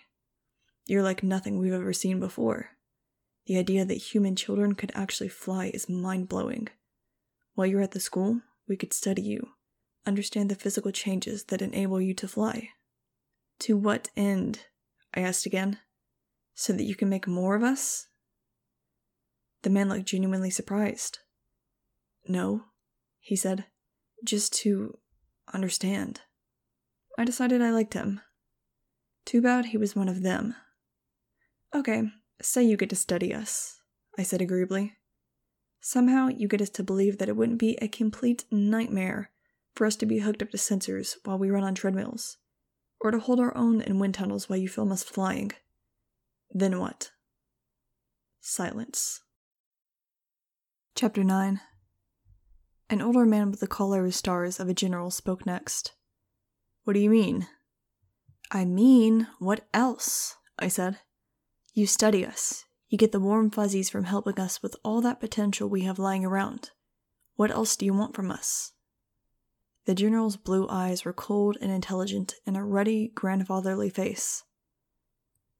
You're 0.86 1.02
like 1.02 1.24
nothing 1.24 1.58
we've 1.58 1.72
ever 1.72 1.92
seen 1.92 2.20
before. 2.20 2.68
The 3.46 3.58
idea 3.58 3.84
that 3.84 3.94
human 3.94 4.36
children 4.36 4.76
could 4.76 4.92
actually 4.94 5.30
fly 5.30 5.72
is 5.74 5.88
mind 5.88 6.28
blowing. 6.28 6.68
While 7.56 7.66
you're 7.66 7.82
at 7.82 7.90
the 7.90 7.98
school, 7.98 8.42
we 8.68 8.76
could 8.76 8.92
study 8.92 9.22
you, 9.22 9.48
understand 10.06 10.52
the 10.52 10.54
physical 10.54 10.92
changes 10.92 11.42
that 11.46 11.60
enable 11.60 12.00
you 12.00 12.14
to 12.14 12.28
fly. 12.28 12.68
To 13.58 13.76
what 13.76 14.08
end? 14.16 14.66
I 15.12 15.22
asked 15.22 15.46
again. 15.46 15.80
So 16.54 16.72
that 16.72 16.84
you 16.84 16.94
can 16.94 17.08
make 17.08 17.26
more 17.26 17.56
of 17.56 17.62
us? 17.62 18.08
The 19.62 19.70
man 19.70 19.88
looked 19.88 20.06
genuinely 20.06 20.50
surprised. 20.50 21.18
No, 22.28 22.64
he 23.20 23.36
said, 23.36 23.66
just 24.24 24.52
to 24.60 24.98
understand. 25.52 26.20
I 27.18 27.24
decided 27.24 27.62
I 27.62 27.70
liked 27.70 27.94
him. 27.94 28.20
Too 29.24 29.40
bad 29.40 29.66
he 29.66 29.76
was 29.76 29.94
one 29.94 30.08
of 30.08 30.22
them. 30.22 30.54
Okay, 31.74 32.02
say 32.40 32.62
you 32.62 32.76
get 32.76 32.90
to 32.90 32.96
study 32.96 33.32
us, 33.32 33.80
I 34.18 34.22
said 34.22 34.42
agreeably. 34.42 34.94
Somehow 35.80 36.28
you 36.28 36.48
get 36.48 36.60
us 36.60 36.70
to 36.70 36.84
believe 36.84 37.18
that 37.18 37.28
it 37.28 37.36
wouldn't 37.36 37.58
be 37.58 37.76
a 37.80 37.88
complete 37.88 38.44
nightmare 38.50 39.30
for 39.74 39.86
us 39.86 39.96
to 39.96 40.06
be 40.06 40.18
hooked 40.18 40.42
up 40.42 40.50
to 40.50 40.56
sensors 40.56 41.16
while 41.24 41.38
we 41.38 41.50
run 41.50 41.64
on 41.64 41.74
treadmills, 41.74 42.36
or 43.00 43.10
to 43.10 43.18
hold 43.18 43.40
our 43.40 43.56
own 43.56 43.80
in 43.80 43.98
wind 43.98 44.14
tunnels 44.14 44.48
while 44.48 44.58
you 44.58 44.68
film 44.68 44.92
us 44.92 45.02
flying. 45.02 45.52
Then 46.54 46.78
what? 46.78 47.12
Silence. 48.40 49.22
Chapter 50.94 51.24
9 51.24 51.60
An 52.90 53.00
older 53.00 53.24
man 53.24 53.50
with 53.50 53.60
the 53.60 53.66
collar 53.66 54.04
of 54.04 54.14
stars 54.14 54.60
of 54.60 54.68
a 54.68 54.74
general 54.74 55.10
spoke 55.10 55.46
next. 55.46 55.94
What 56.84 56.92
do 56.92 57.00
you 57.00 57.08
mean? 57.08 57.46
I 58.50 58.66
mean, 58.66 59.28
what 59.38 59.66
else? 59.72 60.36
I 60.58 60.68
said. 60.68 60.98
You 61.72 61.86
study 61.86 62.26
us. 62.26 62.66
You 62.88 62.98
get 62.98 63.12
the 63.12 63.20
warm 63.20 63.50
fuzzies 63.50 63.88
from 63.88 64.04
helping 64.04 64.38
us 64.38 64.62
with 64.62 64.76
all 64.84 65.00
that 65.00 65.20
potential 65.20 65.70
we 65.70 65.82
have 65.82 65.98
lying 65.98 66.26
around. 66.26 66.70
What 67.36 67.50
else 67.50 67.76
do 67.76 67.86
you 67.86 67.94
want 67.94 68.14
from 68.14 68.30
us? 68.30 68.72
The 69.86 69.94
general's 69.94 70.36
blue 70.36 70.68
eyes 70.68 71.06
were 71.06 71.14
cold 71.14 71.56
and 71.62 71.72
intelligent 71.72 72.34
in 72.46 72.56
a 72.56 72.64
ruddy, 72.64 73.10
grandfatherly 73.14 73.88
face. 73.88 74.44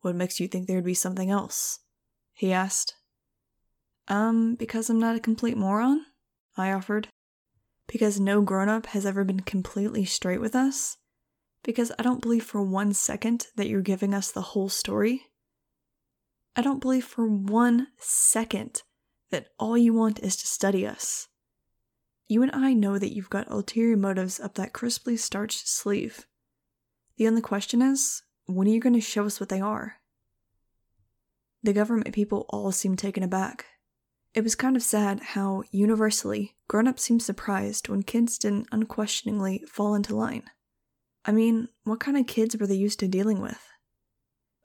What 0.03 0.17
makes 0.17 0.41
you 0.41 0.49
think 0.49 0.67
there'd 0.67 0.85
be 0.85 0.95
something 0.95 1.31
else? 1.31 1.79
He 2.35 2.53
asked. 2.53 2.95
Um, 4.09 4.57
because 4.57 4.91
I'm 4.91 4.99
not 4.99 5.17
a 5.17 5.21
complete 5.21 5.57
moron? 5.57 6.05
I 6.57 6.73
offered. 6.73 7.09
Because 7.87 8.21
no 8.21 8.43
grown 8.43 8.69
up 8.69 8.87
has 8.87 9.07
ever 9.07 9.25
been 9.25 9.41
completely 9.41 10.05
straight 10.05 10.41
with 10.41 10.55
us? 10.55 10.97
Because 11.63 11.93
I 11.99 12.03
don't 12.03 12.21
believe 12.21 12.45
for 12.45 12.63
one 12.63 12.93
second 12.93 13.47
that 13.57 13.69
you're 13.69 13.81
giving 13.81 14.13
us 14.13 14.31
the 14.31 14.43
whole 14.43 14.69
story? 14.69 15.23
I 16.57 16.63
don't 16.63 16.81
believe 16.81 17.05
for 17.05 17.27
one 17.27 17.87
second 17.99 18.83
that 19.31 19.49
all 19.59 19.79
you 19.79 19.95
want 19.95 20.19
is 20.21 20.37
to 20.37 20.47
study 20.47 20.87
us. 20.87 21.29
You 22.27 22.43
and 22.43 22.53
I 22.53 22.73
know 22.73 22.99
that 22.99 23.15
you've 23.15 23.31
got 23.31 23.51
ulterior 23.51 23.97
motives 23.97 24.41
up 24.41 24.55
that 24.55 24.73
crisply 24.73 25.17
starched 25.17 25.69
sleeve. 25.69 26.27
The 27.17 27.29
only 27.29 27.41
question 27.41 27.81
is, 27.83 28.23
when 28.47 28.67
are 28.67 28.71
you 28.71 28.81
going 28.81 28.95
to 28.95 29.01
show 29.01 29.25
us 29.25 29.41
what 29.41 29.49
they 29.49 29.61
are? 29.61 29.97
The 31.63 31.73
government 31.73 32.15
people 32.15 32.47
all 32.49 32.73
seemed 32.73 32.99
taken 32.99 33.23
aback. 33.23 33.67
It 34.35 34.43
was 34.43 34.55
kind 34.55 34.77
of 34.77 34.83
sad 34.83 35.21
how, 35.21 35.63
universally, 35.71 36.57
grown 36.67 36.89
ups 36.89 37.03
seemed 37.03 37.23
surprised 37.23 37.89
when 37.89 38.03
kids 38.03 38.39
didn't 38.39 38.69
unquestioningly 38.73 39.63
fall 39.69 39.95
into 39.95 40.17
line. 40.17 40.45
I 41.25 41.33
mean, 41.33 41.69
what 41.85 42.01
kind 42.01 42.17
of 42.17 42.27
kids 42.27 42.57
were 42.57 42.67
they 42.67 42.75
used 42.75 42.99
to 43.01 43.09
dealing 43.09 43.41
with? 43.41 43.61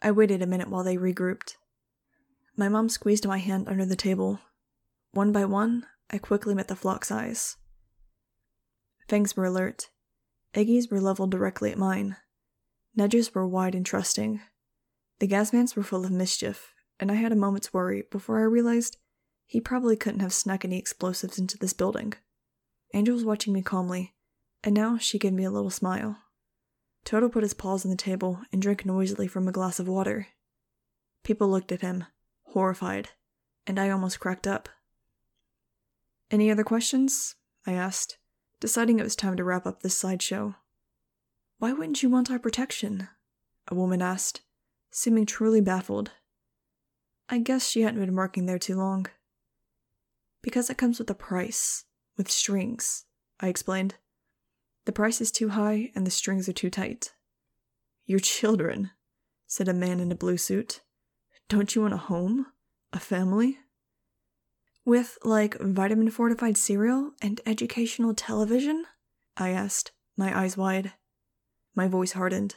I 0.02 0.12
waited 0.12 0.42
a 0.42 0.48
minute 0.48 0.70
while 0.70 0.84
they 0.84 0.98
regrouped. 0.98 1.56
My 2.56 2.70
mom 2.70 2.90
squeezed 2.90 3.28
my 3.28 3.38
hand 3.38 3.68
under 3.68 3.86
the 3.86 3.96
table. 3.96 4.40
One 5.12 5.32
by 5.32 5.46
one, 5.46 5.86
I 6.10 6.18
quickly 6.18 6.56
met 6.56 6.68
the 6.68 6.76
flock's 6.76 7.12
eyes. 7.12 7.58
Fangs 9.08 9.36
were 9.36 9.46
alert. 9.46 9.90
Iggy's 10.54 10.90
were 10.90 11.02
leveled 11.02 11.32
directly 11.32 11.72
at 11.72 11.78
mine. 11.78 12.16
Nudges 12.98 13.36
were 13.36 13.48
wide 13.48 13.76
and 13.76 13.86
trusting. 13.86 14.42
The 15.20 15.28
Gasman's 15.28 15.76
were 15.76 15.84
full 15.84 16.04
of 16.04 16.10
mischief, 16.10 16.74
and 17.00 17.12
I 17.12 17.16
had 17.16 17.32
a 17.32 17.36
moment's 17.36 17.72
worry 17.72 18.04
before 18.10 18.40
I 18.40 18.46
realized 18.46 18.98
he 19.46 19.62
probably 19.62 19.96
couldn't 19.96 20.22
have 20.22 20.34
snuck 20.34 20.66
any 20.66 20.80
explosives 20.80 21.38
into 21.38 21.60
this 21.60 21.74
building. 21.74 22.16
Angel 22.96 23.14
was 23.14 23.24
watching 23.24 23.54
me 23.54 23.62
calmly, 23.62 24.16
and 24.64 24.74
now 24.74 24.98
she 24.98 25.20
gave 25.20 25.34
me 25.34 25.44
a 25.44 25.52
little 25.52 25.70
smile. 25.70 26.18
Total 27.06 27.30
put 27.30 27.44
his 27.44 27.54
paws 27.54 27.86
on 27.86 27.92
the 27.92 27.98
table 27.98 28.42
and 28.52 28.64
drank 28.64 28.84
noisily 28.84 29.28
from 29.28 29.48
a 29.48 29.52
glass 29.52 29.80
of 29.80 29.88
water. 29.88 30.30
People 31.24 31.48
looked 31.50 31.72
at 31.72 31.82
him, 31.82 32.06
horrified, 32.48 33.10
and 33.68 33.80
I 33.80 33.92
almost 33.92 34.20
cracked 34.20 34.48
up. 34.48 34.70
Any 36.32 36.50
other 36.50 36.64
questions? 36.64 37.36
I 37.68 37.74
asked, 37.74 38.18
deciding 38.60 39.00
it 39.00 39.04
was 39.04 39.16
time 39.16 39.38
to 39.38 39.44
wrap 39.44 39.68
up 39.68 39.84
this 39.84 39.96
sideshow. 39.96 40.56
Why 41.60 41.74
wouldn't 41.74 42.04
you 42.04 42.10
want 42.10 42.30
our 42.30 42.38
protection? 42.38 43.08
A 43.68 43.76
woman 43.76 44.02
asked, 44.02 44.42
seeming 44.92 45.26
truly 45.26 45.60
baffled. 45.60 46.12
I 47.30 47.40
guess 47.40 47.68
she 47.68 47.82
hadn't 47.82 48.00
been 48.00 48.16
working 48.16 48.46
there 48.46 48.60
too 48.60 48.76
long. 48.76 49.08
Because 50.42 50.70
it 50.70 50.78
comes 50.78 51.00
with 51.00 51.10
a 51.10 51.16
price, 51.16 51.86
with 52.16 52.30
strings, 52.30 53.06
I 53.40 53.48
explained. 53.48 53.96
The 54.86 54.92
price 54.92 55.20
is 55.20 55.32
too 55.32 55.50
high 55.50 55.92
and 55.96 56.06
the 56.06 56.12
strings 56.12 56.48
are 56.48 56.54
too 56.54 56.70
tight. 56.70 57.14
Your 58.06 58.20
children, 58.20 58.92
said 59.48 59.68
a 59.68 59.74
man 59.74 60.00
in 60.00 60.12
a 60.12 60.16
blue 60.16 60.38
suit. 60.38 60.82
Don't 61.50 61.76
you 61.76 61.82
want 61.82 61.94
a 61.94 61.98
home? 61.98 62.46
A 62.94 63.00
family? 63.00 63.58
With, 64.86 65.18
like, 65.24 65.60
vitamin 65.60 66.12
fortified 66.12 66.56
cereal 66.56 67.12
and 67.22 67.42
educational 67.46 68.14
television? 68.14 68.86
I 69.36 69.50
asked, 69.50 69.92
my 70.16 70.38
eyes 70.38 70.56
wide. 70.56 70.94
My 71.78 71.88
voice 71.88 72.14
hardened. 72.14 72.56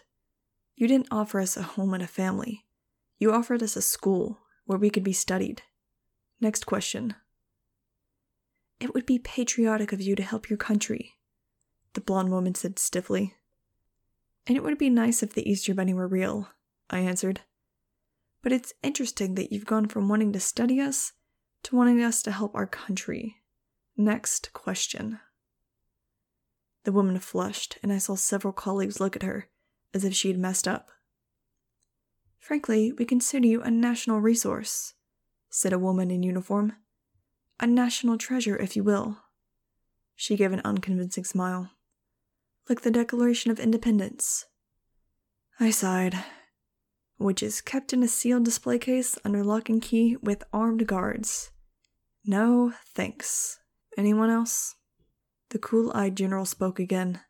You 0.76 0.88
didn't 0.88 1.08
offer 1.10 1.40
us 1.40 1.54
a 1.54 1.62
home 1.62 1.92
and 1.92 2.02
a 2.02 2.06
family. 2.06 2.64
You 3.18 3.34
offered 3.34 3.62
us 3.62 3.76
a 3.76 3.82
school 3.82 4.38
where 4.64 4.78
we 4.78 4.88
could 4.88 5.04
be 5.04 5.12
studied. 5.12 5.60
Next 6.40 6.64
question. 6.64 7.12
It 8.80 8.94
would 8.94 9.04
be 9.04 9.18
patriotic 9.18 9.92
of 9.92 10.00
you 10.00 10.16
to 10.16 10.22
help 10.22 10.48
your 10.48 10.56
country, 10.56 11.18
the 11.92 12.00
blonde 12.00 12.30
woman 12.30 12.54
said 12.54 12.78
stiffly. 12.78 13.34
And 14.46 14.56
it 14.56 14.62
would 14.62 14.78
be 14.78 14.88
nice 14.88 15.22
if 15.22 15.34
the 15.34 15.46
Easter 15.46 15.74
Bunny 15.74 15.92
were 15.92 16.08
real, 16.08 16.48
I 16.88 17.00
answered. 17.00 17.42
But 18.40 18.52
it's 18.52 18.72
interesting 18.82 19.34
that 19.34 19.52
you've 19.52 19.66
gone 19.66 19.88
from 19.88 20.08
wanting 20.08 20.32
to 20.32 20.40
study 20.40 20.80
us 20.80 21.12
to 21.64 21.76
wanting 21.76 22.02
us 22.02 22.22
to 22.22 22.32
help 22.32 22.54
our 22.54 22.66
country. 22.66 23.36
Next 23.98 24.54
question. 24.54 25.20
The 26.84 26.92
woman 26.92 27.18
flushed, 27.18 27.78
and 27.82 27.92
I 27.92 27.98
saw 27.98 28.14
several 28.14 28.52
colleagues 28.52 29.00
look 29.00 29.16
at 29.16 29.22
her 29.22 29.48
as 29.92 30.04
if 30.04 30.14
she 30.14 30.28
had 30.28 30.38
messed 30.38 30.68
up. 30.68 30.90
Frankly, 32.38 32.92
we 32.92 33.04
consider 33.04 33.46
you 33.46 33.62
a 33.62 33.70
national 33.70 34.20
resource, 34.20 34.94
said 35.50 35.72
a 35.72 35.78
woman 35.78 36.10
in 36.10 36.22
uniform. 36.22 36.72
A 37.58 37.66
national 37.66 38.16
treasure, 38.16 38.56
if 38.56 38.76
you 38.76 38.82
will. 38.82 39.18
She 40.16 40.36
gave 40.36 40.52
an 40.52 40.62
unconvincing 40.64 41.24
smile. 41.24 41.70
Like 42.68 42.80
the 42.82 42.90
Declaration 42.90 43.50
of 43.50 43.60
Independence. 43.60 44.46
I 45.58 45.70
sighed. 45.70 46.24
Which 47.18 47.42
is 47.42 47.60
kept 47.60 47.92
in 47.92 48.02
a 48.02 48.08
sealed 48.08 48.44
display 48.44 48.78
case 48.78 49.18
under 49.24 49.44
lock 49.44 49.68
and 49.68 49.82
key 49.82 50.16
with 50.22 50.44
armed 50.52 50.86
guards. 50.86 51.50
No, 52.24 52.72
thanks. 52.94 53.58
Anyone 53.98 54.30
else? 54.30 54.76
The 55.50 55.58
cool 55.58 55.92
eyed 55.94 56.16
general 56.16 56.46
spoke 56.46 56.78
again. 56.78 57.20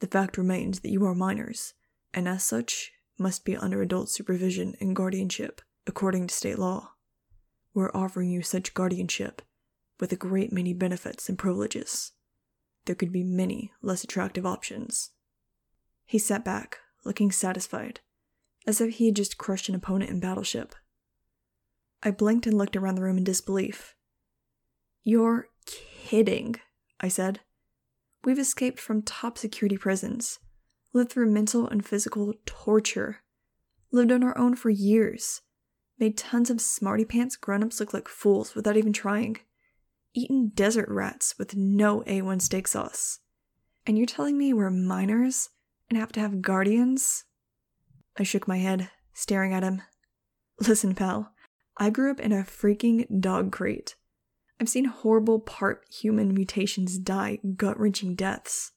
The 0.00 0.08
fact 0.08 0.36
remains 0.36 0.80
that 0.80 0.90
you 0.90 1.04
are 1.06 1.14
minors, 1.14 1.74
and 2.12 2.28
as 2.28 2.42
such, 2.42 2.92
must 3.18 3.44
be 3.44 3.56
under 3.56 3.80
adult 3.80 4.10
supervision 4.10 4.74
and 4.80 4.96
guardianship, 4.96 5.60
according 5.86 6.26
to 6.26 6.34
state 6.34 6.58
law. 6.58 6.90
We're 7.74 7.92
offering 7.94 8.30
you 8.30 8.42
such 8.42 8.74
guardianship 8.74 9.40
with 10.00 10.12
a 10.12 10.16
great 10.16 10.52
many 10.52 10.74
benefits 10.74 11.28
and 11.28 11.38
privileges. 11.38 12.10
There 12.86 12.96
could 12.96 13.12
be 13.12 13.22
many 13.22 13.72
less 13.80 14.02
attractive 14.02 14.44
options. 14.44 15.10
He 16.04 16.18
sat 16.18 16.44
back, 16.44 16.78
looking 17.04 17.30
satisfied, 17.30 18.00
as 18.66 18.80
if 18.80 18.94
he 18.94 19.06
had 19.06 19.16
just 19.16 19.38
crushed 19.38 19.68
an 19.68 19.76
opponent 19.76 20.10
in 20.10 20.18
battleship. 20.18 20.74
I 22.02 22.10
blinked 22.10 22.48
and 22.48 22.58
looked 22.58 22.76
around 22.76 22.96
the 22.96 23.02
room 23.02 23.18
in 23.18 23.24
disbelief. 23.24 23.94
You're 25.04 25.48
kidding, 25.66 26.56
I 27.02 27.08
said. 27.08 27.40
We've 28.24 28.38
escaped 28.38 28.78
from 28.78 29.02
top 29.02 29.36
security 29.36 29.76
prisons, 29.76 30.38
lived 30.92 31.10
through 31.10 31.30
mental 31.30 31.66
and 31.66 31.84
physical 31.84 32.32
torture, 32.46 33.18
lived 33.90 34.12
on 34.12 34.22
our 34.22 34.36
own 34.38 34.54
for 34.54 34.70
years, 34.70 35.40
made 35.98 36.16
tons 36.16 36.48
of 36.48 36.60
smarty 36.60 37.04
pants 37.04 37.36
grown 37.36 37.64
ups 37.64 37.80
look 37.80 37.92
like 37.92 38.08
fools 38.08 38.54
without 38.54 38.76
even 38.76 38.92
trying, 38.92 39.38
eaten 40.14 40.52
desert 40.54 40.88
rats 40.88 41.34
with 41.38 41.56
no 41.56 42.02
A1 42.06 42.40
steak 42.40 42.68
sauce. 42.68 43.18
And 43.86 43.98
you're 43.98 44.06
telling 44.06 44.38
me 44.38 44.52
we're 44.52 44.70
minors 44.70 45.50
and 45.90 45.98
have 45.98 46.12
to 46.12 46.20
have 46.20 46.42
guardians? 46.42 47.24
I 48.16 48.22
shook 48.22 48.46
my 48.46 48.58
head, 48.58 48.90
staring 49.12 49.52
at 49.52 49.64
him. 49.64 49.82
Listen, 50.60 50.94
pal, 50.94 51.32
I 51.76 51.90
grew 51.90 52.10
up 52.10 52.20
in 52.20 52.32
a 52.32 52.44
freaking 52.44 53.20
dog 53.20 53.50
crate. 53.50 53.96
I've 54.60 54.68
seen 54.68 54.84
horrible 54.84 55.40
part 55.40 55.84
human 55.90 56.34
mutations 56.34 56.98
die 56.98 57.38
gut 57.56 57.78
wrenching 57.78 58.14
deaths. 58.14 58.72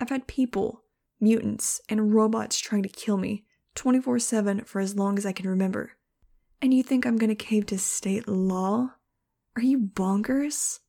I've 0.00 0.10
had 0.10 0.26
people, 0.26 0.82
mutants, 1.20 1.80
and 1.88 2.14
robots 2.14 2.58
trying 2.58 2.82
to 2.82 2.88
kill 2.88 3.16
me 3.16 3.44
24 3.74 4.18
7 4.18 4.64
for 4.64 4.80
as 4.80 4.96
long 4.96 5.18
as 5.18 5.26
I 5.26 5.32
can 5.32 5.48
remember. 5.48 5.92
And 6.60 6.74
you 6.74 6.82
think 6.82 7.06
I'm 7.06 7.18
gonna 7.18 7.34
cave 7.34 7.66
to 7.66 7.78
state 7.78 8.26
law? 8.26 8.94
Are 9.54 9.62
you 9.62 9.78
bonkers? 9.78 10.80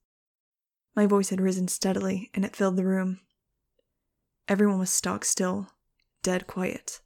My 0.95 1.05
voice 1.05 1.29
had 1.29 1.39
risen 1.39 1.67
steadily, 1.67 2.31
and 2.33 2.43
it 2.43 2.55
filled 2.55 2.75
the 2.75 2.85
room. 2.85 3.19
Everyone 4.47 4.79
was 4.79 4.89
stock 4.89 5.23
still, 5.25 5.67
dead 6.23 6.47
quiet. 6.47 7.01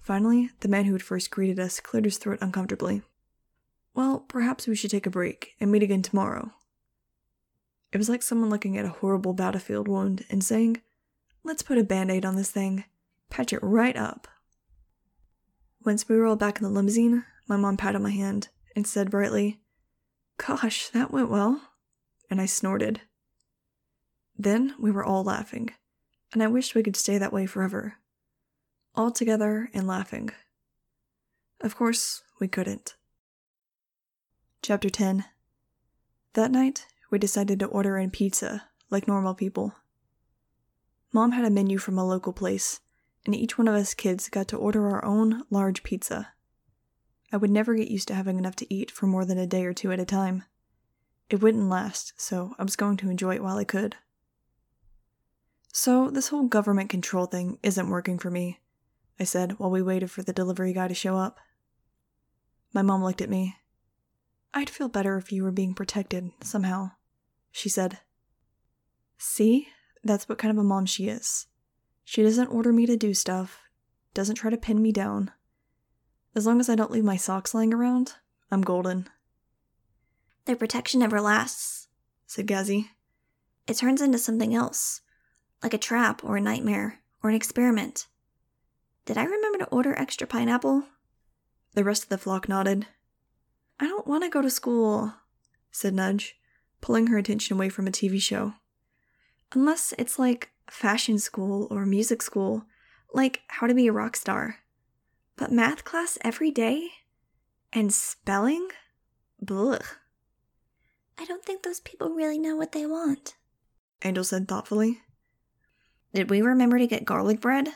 Finally, 0.00 0.50
the 0.60 0.68
man 0.68 0.84
who 0.84 0.92
had 0.92 1.02
first 1.02 1.30
greeted 1.30 1.58
us 1.58 1.80
cleared 1.80 2.04
his 2.04 2.18
throat 2.18 2.38
uncomfortably. 2.40 3.02
Well, 3.94 4.20
perhaps 4.20 4.66
we 4.66 4.74
should 4.74 4.90
take 4.90 5.06
a 5.06 5.10
break 5.10 5.54
and 5.60 5.70
meet 5.70 5.82
again 5.82 6.02
tomorrow. 6.02 6.52
It 7.92 7.98
was 7.98 8.08
like 8.08 8.22
someone 8.22 8.50
looking 8.50 8.76
at 8.76 8.84
a 8.84 8.88
horrible 8.88 9.34
battlefield 9.34 9.86
wound 9.86 10.24
and 10.28 10.42
saying, 10.42 10.82
Let's 11.44 11.62
put 11.62 11.78
a 11.78 11.84
band 11.84 12.10
aid 12.10 12.24
on 12.24 12.34
this 12.34 12.50
thing, 12.50 12.84
patch 13.30 13.52
it 13.52 13.62
right 13.62 13.96
up. 13.96 14.26
Once 15.84 16.08
we 16.08 16.16
were 16.16 16.26
all 16.26 16.34
back 16.34 16.58
in 16.58 16.64
the 16.64 16.70
limousine, 16.70 17.24
my 17.46 17.56
mom 17.56 17.76
patted 17.76 18.00
my 18.00 18.10
hand 18.10 18.48
and 18.74 18.86
said 18.86 19.10
brightly, 19.10 19.60
Gosh, 20.38 20.88
that 20.88 21.12
went 21.12 21.30
well. 21.30 21.62
And 22.28 22.40
I 22.40 22.46
snorted. 22.46 23.02
Then 24.36 24.74
we 24.80 24.90
were 24.90 25.04
all 25.04 25.22
laughing, 25.22 25.70
and 26.32 26.42
I 26.42 26.48
wished 26.48 26.74
we 26.74 26.82
could 26.82 26.96
stay 26.96 27.18
that 27.18 27.32
way 27.32 27.46
forever. 27.46 27.94
All 28.96 29.12
together 29.12 29.68
and 29.72 29.86
laughing. 29.86 30.30
Of 31.60 31.76
course, 31.76 32.22
we 32.40 32.48
couldn't. 32.48 32.96
Chapter 34.66 34.88
10 34.88 35.26
That 36.32 36.50
night, 36.50 36.86
we 37.10 37.18
decided 37.18 37.60
to 37.60 37.66
order 37.66 37.98
in 37.98 38.10
pizza, 38.10 38.66
like 38.88 39.06
normal 39.06 39.34
people. 39.34 39.74
Mom 41.12 41.32
had 41.32 41.44
a 41.44 41.50
menu 41.50 41.76
from 41.76 41.98
a 41.98 42.06
local 42.06 42.32
place, 42.32 42.80
and 43.26 43.34
each 43.34 43.58
one 43.58 43.68
of 43.68 43.74
us 43.74 43.92
kids 43.92 44.30
got 44.30 44.48
to 44.48 44.56
order 44.56 44.88
our 44.88 45.04
own 45.04 45.42
large 45.50 45.82
pizza. 45.82 46.32
I 47.30 47.36
would 47.36 47.50
never 47.50 47.74
get 47.74 47.90
used 47.90 48.08
to 48.08 48.14
having 48.14 48.38
enough 48.38 48.56
to 48.56 48.74
eat 48.74 48.90
for 48.90 49.06
more 49.06 49.26
than 49.26 49.36
a 49.36 49.46
day 49.46 49.66
or 49.66 49.74
two 49.74 49.92
at 49.92 50.00
a 50.00 50.06
time. 50.06 50.44
It 51.28 51.42
wouldn't 51.42 51.68
last, 51.68 52.14
so 52.16 52.54
I 52.58 52.62
was 52.62 52.74
going 52.74 52.96
to 52.96 53.10
enjoy 53.10 53.34
it 53.34 53.42
while 53.42 53.58
I 53.58 53.64
could. 53.64 53.96
So, 55.74 56.08
this 56.08 56.28
whole 56.28 56.44
government 56.44 56.88
control 56.88 57.26
thing 57.26 57.58
isn't 57.62 57.90
working 57.90 58.18
for 58.18 58.30
me, 58.30 58.60
I 59.20 59.24
said 59.24 59.58
while 59.58 59.70
we 59.70 59.82
waited 59.82 60.10
for 60.10 60.22
the 60.22 60.32
delivery 60.32 60.72
guy 60.72 60.88
to 60.88 60.94
show 60.94 61.18
up. 61.18 61.36
My 62.72 62.80
mom 62.80 63.04
looked 63.04 63.20
at 63.20 63.28
me. 63.28 63.56
I'd 64.54 64.70
feel 64.70 64.88
better 64.88 65.16
if 65.16 65.32
you 65.32 65.42
were 65.42 65.50
being 65.50 65.74
protected, 65.74 66.30
somehow, 66.40 66.92
she 67.50 67.68
said. 67.68 67.98
See? 69.18 69.68
That's 70.04 70.28
what 70.28 70.38
kind 70.38 70.52
of 70.52 70.58
a 70.58 70.66
mom 70.66 70.86
she 70.86 71.08
is. 71.08 71.46
She 72.04 72.22
doesn't 72.22 72.48
order 72.48 72.72
me 72.72 72.86
to 72.86 72.96
do 72.96 73.14
stuff, 73.14 73.58
doesn't 74.12 74.36
try 74.36 74.50
to 74.50 74.56
pin 74.56 74.80
me 74.80 74.92
down. 74.92 75.32
As 76.34 76.46
long 76.46 76.60
as 76.60 76.68
I 76.68 76.74
don't 76.74 76.90
leave 76.90 77.04
my 77.04 77.16
socks 77.16 77.54
lying 77.54 77.74
around, 77.74 78.14
I'm 78.50 78.60
golden. 78.60 79.08
Their 80.44 80.56
protection 80.56 81.00
never 81.00 81.20
lasts, 81.20 81.88
said 82.26 82.46
Gazzy. 82.46 82.90
It 83.66 83.78
turns 83.78 84.02
into 84.02 84.18
something 84.18 84.54
else, 84.54 85.00
like 85.62 85.74
a 85.74 85.78
trap 85.78 86.22
or 86.22 86.36
a 86.36 86.40
nightmare 86.40 87.00
or 87.22 87.30
an 87.30 87.36
experiment. 87.36 88.06
Did 89.06 89.16
I 89.16 89.24
remember 89.24 89.58
to 89.58 89.68
order 89.70 89.98
extra 89.98 90.26
pineapple? 90.26 90.84
The 91.72 91.84
rest 91.84 92.04
of 92.04 92.08
the 92.10 92.18
flock 92.18 92.48
nodded. 92.48 92.86
I 93.80 93.86
don't 93.86 94.06
want 94.06 94.24
to 94.24 94.30
go 94.30 94.42
to 94.42 94.50
school, 94.50 95.12
said 95.70 95.94
Nudge, 95.94 96.36
pulling 96.80 97.08
her 97.08 97.18
attention 97.18 97.56
away 97.56 97.68
from 97.68 97.86
a 97.86 97.90
TV 97.90 98.20
show. 98.20 98.54
Unless 99.52 99.94
it's 99.98 100.18
like 100.18 100.50
fashion 100.70 101.18
school 101.18 101.68
or 101.70 101.84
music 101.86 102.22
school, 102.22 102.64
like 103.12 103.42
how 103.48 103.66
to 103.66 103.74
be 103.74 103.86
a 103.86 103.92
rock 103.92 104.16
star. 104.16 104.56
But 105.36 105.52
math 105.52 105.84
class 105.84 106.18
every 106.22 106.50
day? 106.50 106.88
And 107.72 107.92
spelling? 107.92 108.68
Blech. 109.44 109.84
I 111.18 111.24
don't 111.24 111.44
think 111.44 111.62
those 111.62 111.80
people 111.80 112.10
really 112.10 112.38
know 112.38 112.56
what 112.56 112.72
they 112.72 112.86
want, 112.86 113.36
Angel 114.04 114.24
said 114.24 114.48
thoughtfully. 114.48 115.00
Did 116.12 116.30
we 116.30 116.42
remember 116.42 116.78
to 116.78 116.86
get 116.86 117.04
garlic 117.04 117.40
bread? 117.40 117.68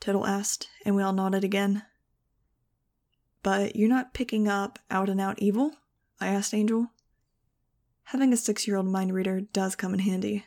Total 0.00 0.26
asked, 0.26 0.68
and 0.84 0.94
we 0.94 1.02
all 1.02 1.12
nodded 1.12 1.44
again. 1.44 1.82
But 3.42 3.76
you're 3.76 3.88
not 3.88 4.14
picking 4.14 4.48
up 4.48 4.78
out 4.90 5.08
and 5.08 5.20
out 5.20 5.40
evil? 5.40 5.72
I 6.20 6.28
asked 6.28 6.54
Angel. 6.54 6.88
Having 8.04 8.32
a 8.32 8.36
six 8.36 8.66
year 8.66 8.76
old 8.76 8.86
mind 8.86 9.12
reader 9.12 9.40
does 9.40 9.74
come 9.74 9.94
in 9.94 10.00
handy. 10.00 10.44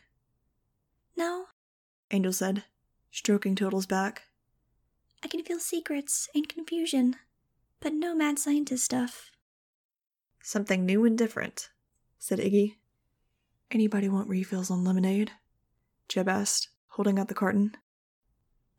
No, 1.17 1.45
Angel 2.11 2.33
said, 2.33 2.63
stroking 3.11 3.55
Total's 3.55 3.85
back. 3.85 4.23
I 5.23 5.27
can 5.27 5.43
feel 5.43 5.59
secrets 5.59 6.29
and 6.35 6.47
confusion, 6.47 7.15
but 7.79 7.93
no 7.93 8.15
mad 8.15 8.37
scientist 8.37 8.85
stuff. 8.85 9.31
Something 10.43 10.85
new 10.85 11.05
and 11.05 11.17
different, 11.17 11.69
said 12.19 12.39
Iggy. 12.39 12.75
Anybody 13.71 14.07
want 14.07 14.29
refills 14.29 14.69
on 14.69 14.83
lemonade? 14.83 15.31
Jeb 16.07 16.29
asked, 16.29 16.69
holding 16.89 17.17
out 17.17 17.29
the 17.29 17.33
carton. 17.33 17.75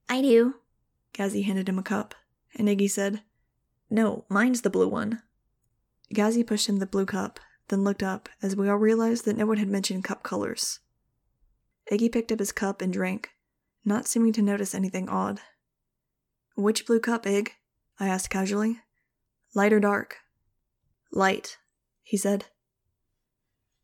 I 0.09 0.23
do. 0.23 0.55
Gazzy 1.13 1.45
handed 1.45 1.69
him 1.69 1.79
a 1.79 1.83
cup, 1.83 2.15
and 2.55 2.69
Iggy 2.69 2.89
said, 2.89 3.23
No, 3.89 4.25
mine's 4.29 4.63
the 4.63 4.71
blue 4.71 4.89
one. 4.89 5.23
Gazzy 6.15 6.47
pushed 6.47 6.69
him 6.69 6.79
the 6.79 6.87
blue 6.87 7.07
cup, 7.07 7.41
then 7.69 7.85
looked 7.85 8.03
up 8.03 8.29
as 8.43 8.57
we 8.57 8.69
all 8.69 8.77
realized 8.77 9.25
that 9.25 9.37
no 9.37 9.47
one 9.47 9.59
had 9.59 9.69
mentioned 9.69 10.05
cup 10.05 10.23
colors. 10.23 10.81
Iggy 11.91 12.11
picked 12.11 12.33
up 12.33 12.39
his 12.39 12.53
cup 12.53 12.83
and 12.83 12.93
drank, 12.93 13.31
not 13.85 14.07
seeming 14.07 14.33
to 14.33 14.43
notice 14.43 14.75
anything 14.75 15.09
odd. 15.09 15.41
Which 16.57 16.87
blue 16.87 17.01
cup, 17.01 17.27
Ig? 17.27 17.53
I 18.01 18.09
asked 18.09 18.31
casually. 18.31 18.81
Light 19.55 19.73
or 19.73 19.81
dark? 19.81 20.19
Light, 21.13 21.59
he 22.03 22.17
said. 22.17 22.47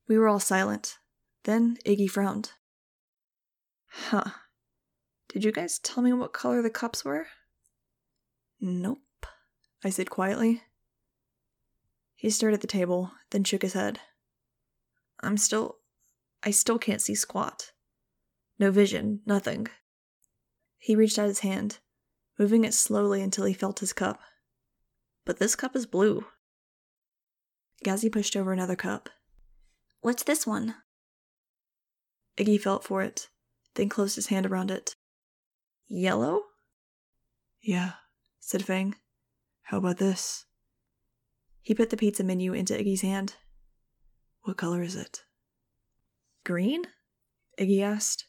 We 0.09 0.19
were 0.19 0.29
all 0.29 0.41
silent. 0.41 0.99
Then 1.45 1.77
Iggy 1.87 2.11
frowned. 2.11 2.53
Huh. 3.89 4.25
Did 5.29 5.45
you 5.45 5.53
guys 5.53 5.79
tell 5.79 6.03
me 6.03 6.13
what 6.13 6.33
color 6.33 6.61
the 6.61 6.71
cups 6.71 7.05
were? 7.05 7.27
Nope, 8.61 9.01
I 9.85 9.91
said 9.91 10.11
quietly. 10.11 10.63
He 12.15 12.31
stared 12.31 12.55
at 12.55 12.61
the 12.61 12.67
table, 12.67 13.13
then 13.31 13.45
shook 13.45 13.63
his 13.63 13.73
head. 13.73 14.01
I'm 15.21 15.37
still. 15.37 15.79
I 16.43 16.51
still 16.51 16.79
can't 16.79 17.01
see 17.01 17.15
squat. 17.15 17.73
No 18.59 18.71
vision, 18.71 19.21
nothing. 19.27 19.69
He 20.79 20.97
reached 20.97 21.19
out 21.19 21.29
his 21.29 21.41
hand, 21.41 21.79
moving 22.39 22.65
it 22.65 22.75
slowly 22.75 23.23
until 23.23 23.45
he 23.45 23.55
felt 23.55 23.81
his 23.81 23.93
cup. 23.93 24.21
But 25.25 25.39
this 25.39 25.55
cup 25.55 25.77
is 25.77 25.87
blue. 25.87 26.27
Gazzy 27.85 28.11
pushed 28.11 28.37
over 28.37 28.53
another 28.53 28.77
cup. 28.77 29.09
What's 30.01 30.23
this 30.23 30.47
one? 30.47 30.77
Iggy 32.37 32.61
felt 32.61 32.85
for 32.85 33.03
it, 33.03 33.29
then 33.75 33.89
closed 33.89 34.17
his 34.17 34.29
hand 34.29 34.47
around 34.47 34.71
it. 34.71 34.95
Yellow? 35.89 36.43
Yeah, 37.61 37.93
said 38.41 38.65
Fang. 38.65 38.97
How 39.73 39.79
about 39.79 39.97
this? 39.97 40.45
He 41.63 41.73
put 41.73 41.89
the 41.89 41.97
pizza 41.97 42.23
menu 42.23 42.53
into 42.53 42.75
Iggy's 42.75 43.01
hand. 43.01 43.37
What 44.43 44.59
color 44.59 44.83
is 44.83 44.95
it? 44.95 45.25
Green? 46.45 46.89
Iggy 47.59 47.81
asked. 47.81 48.27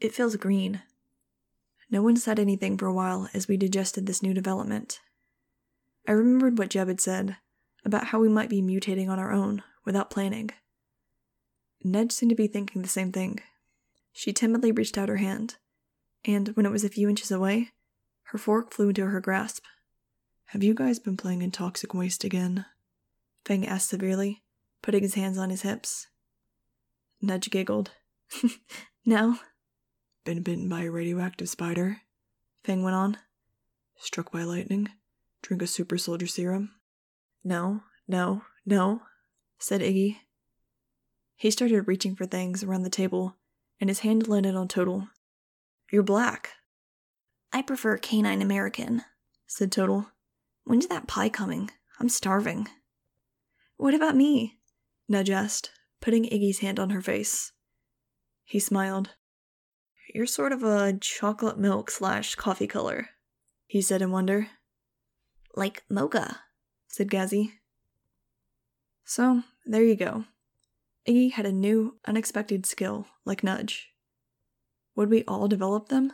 It 0.00 0.12
feels 0.12 0.36
green. 0.36 0.82
No 1.90 2.02
one 2.02 2.16
said 2.16 2.38
anything 2.38 2.76
for 2.76 2.84
a 2.84 2.92
while 2.92 3.30
as 3.32 3.48
we 3.48 3.56
digested 3.56 4.04
this 4.04 4.22
new 4.22 4.34
development. 4.34 5.00
I 6.06 6.12
remembered 6.12 6.58
what 6.58 6.68
Jeb 6.68 6.88
had 6.88 7.00
said 7.00 7.38
about 7.86 8.08
how 8.08 8.20
we 8.20 8.28
might 8.28 8.50
be 8.50 8.60
mutating 8.60 9.08
on 9.08 9.18
our 9.18 9.32
own 9.32 9.62
without 9.86 10.10
planning. 10.10 10.50
Nudge 11.82 12.12
seemed 12.12 12.30
to 12.30 12.36
be 12.36 12.48
thinking 12.48 12.82
the 12.82 12.88
same 12.88 13.12
thing. 13.12 13.40
She 14.12 14.34
timidly 14.34 14.72
reached 14.72 14.98
out 14.98 15.08
her 15.08 15.16
hand, 15.16 15.56
and 16.22 16.48
when 16.48 16.66
it 16.66 16.72
was 16.72 16.84
a 16.84 16.90
few 16.90 17.08
inches 17.08 17.30
away, 17.30 17.70
her 18.24 18.36
fork 18.36 18.74
flew 18.74 18.90
into 18.90 19.06
her 19.06 19.22
grasp. 19.22 19.64
Have 20.50 20.64
you 20.64 20.74
guys 20.74 20.98
been 20.98 21.16
playing 21.16 21.42
in 21.42 21.52
toxic 21.52 21.94
waste 21.94 22.24
again? 22.24 22.64
Fang 23.44 23.64
asked 23.68 23.88
severely, 23.88 24.42
putting 24.82 25.00
his 25.00 25.14
hands 25.14 25.38
on 25.38 25.48
his 25.48 25.62
hips. 25.62 26.08
Nudge 27.22 27.50
giggled. 27.50 27.92
no. 29.06 29.38
Been 30.24 30.42
bitten 30.42 30.68
by 30.68 30.82
a 30.82 30.90
radioactive 30.90 31.48
spider? 31.48 31.98
Fang 32.64 32.82
went 32.82 32.96
on. 32.96 33.18
Struck 34.00 34.32
by 34.32 34.42
lightning? 34.42 34.88
Drink 35.40 35.62
a 35.62 35.68
super 35.68 35.96
soldier 35.96 36.26
serum? 36.26 36.72
No, 37.44 37.84
no, 38.08 38.42
no, 38.66 39.02
said 39.60 39.82
Iggy. 39.82 40.16
He 41.36 41.52
started 41.52 41.86
reaching 41.86 42.16
for 42.16 42.26
things 42.26 42.64
around 42.64 42.82
the 42.82 42.90
table, 42.90 43.36
and 43.80 43.88
his 43.88 44.00
hand 44.00 44.26
landed 44.26 44.56
on 44.56 44.66
Total. 44.66 45.06
You're 45.92 46.02
black. 46.02 46.54
I 47.52 47.62
prefer 47.62 47.96
canine 47.98 48.42
American, 48.42 49.02
said 49.46 49.70
Total. 49.70 50.08
When's 50.70 50.86
that 50.86 51.08
pie 51.08 51.28
coming? 51.28 51.68
I'm 51.98 52.08
starving. 52.08 52.68
What 53.76 53.92
about 53.92 54.14
me? 54.14 54.60
Nudge 55.08 55.28
asked, 55.28 55.72
putting 56.00 56.26
Iggy's 56.26 56.60
hand 56.60 56.78
on 56.78 56.90
her 56.90 57.02
face. 57.02 57.50
He 58.44 58.60
smiled. 58.60 59.16
You're 60.14 60.26
sort 60.26 60.52
of 60.52 60.62
a 60.62 60.96
chocolate 61.00 61.58
milk 61.58 61.90
slash 61.90 62.36
coffee 62.36 62.68
color, 62.68 63.08
he 63.66 63.82
said 63.82 64.00
in 64.00 64.12
wonder. 64.12 64.46
Like 65.56 65.82
mocha, 65.90 66.38
said 66.86 67.10
Gazzy. 67.10 67.54
So, 69.04 69.42
there 69.66 69.82
you 69.82 69.96
go. 69.96 70.26
Iggy 71.04 71.32
had 71.32 71.46
a 71.46 71.52
new, 71.52 71.98
unexpected 72.06 72.64
skill, 72.64 73.08
like 73.24 73.42
Nudge. 73.42 73.88
Would 74.94 75.10
we 75.10 75.24
all 75.24 75.48
develop 75.48 75.88
them? 75.88 76.12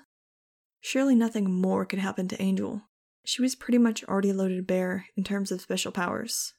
Surely 0.80 1.14
nothing 1.14 1.52
more 1.52 1.84
could 1.84 1.98
happen 1.98 2.26
to 2.28 2.40
Angel. 2.40 2.80
She 3.26 3.42
was 3.42 3.56
pretty 3.56 3.78
much 3.78 4.04
already 4.04 4.32
loaded 4.32 4.68
bare 4.68 5.06
in 5.16 5.24
terms 5.24 5.50
of 5.50 5.60
special 5.60 5.90
powers. 5.90 6.54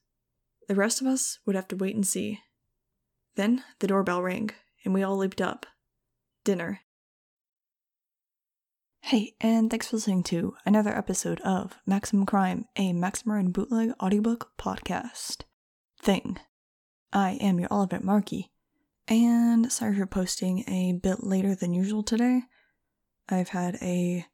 The 0.68 0.76
rest 0.76 1.00
of 1.00 1.08
us 1.08 1.40
would 1.46 1.56
have 1.56 1.70
to 1.70 1.78
wait 1.78 1.96
and 1.96 2.06
see. 2.06 2.42
Then 3.38 3.64
the 3.80 3.88
doorbell 3.88 4.22
rang, 4.22 4.50
and 4.84 4.94
we 4.94 5.02
all 5.02 5.16
leaped 5.16 5.40
up. 5.40 5.66
Dinner. 6.44 6.82
Hey, 9.00 9.36
and 9.40 9.70
thanks 9.70 9.88
for 9.88 9.96
listening 9.96 10.24
to 10.24 10.56
another 10.66 10.94
episode 10.94 11.40
of 11.40 11.78
Maximum 11.86 12.26
Crime, 12.26 12.66
a 12.76 12.92
Maximum 12.92 13.38
and 13.38 13.54
Bootleg 13.54 13.94
audiobook 14.04 14.52
podcast. 14.60 15.44
Thing. 16.02 16.38
I 17.14 17.38
am 17.40 17.62
your 17.62 17.72
Oliver 17.72 18.02
Markey, 18.02 18.52
and 19.08 19.72
sorry 19.72 19.96
for 19.96 20.06
posting 20.06 20.66
a 20.68 21.00
bit 21.02 21.24
later 21.24 21.56
than 21.56 21.74
usual 21.74 22.04
today. 22.04 22.42
I've 23.30 23.50
had 23.50 23.78
a 23.82 24.26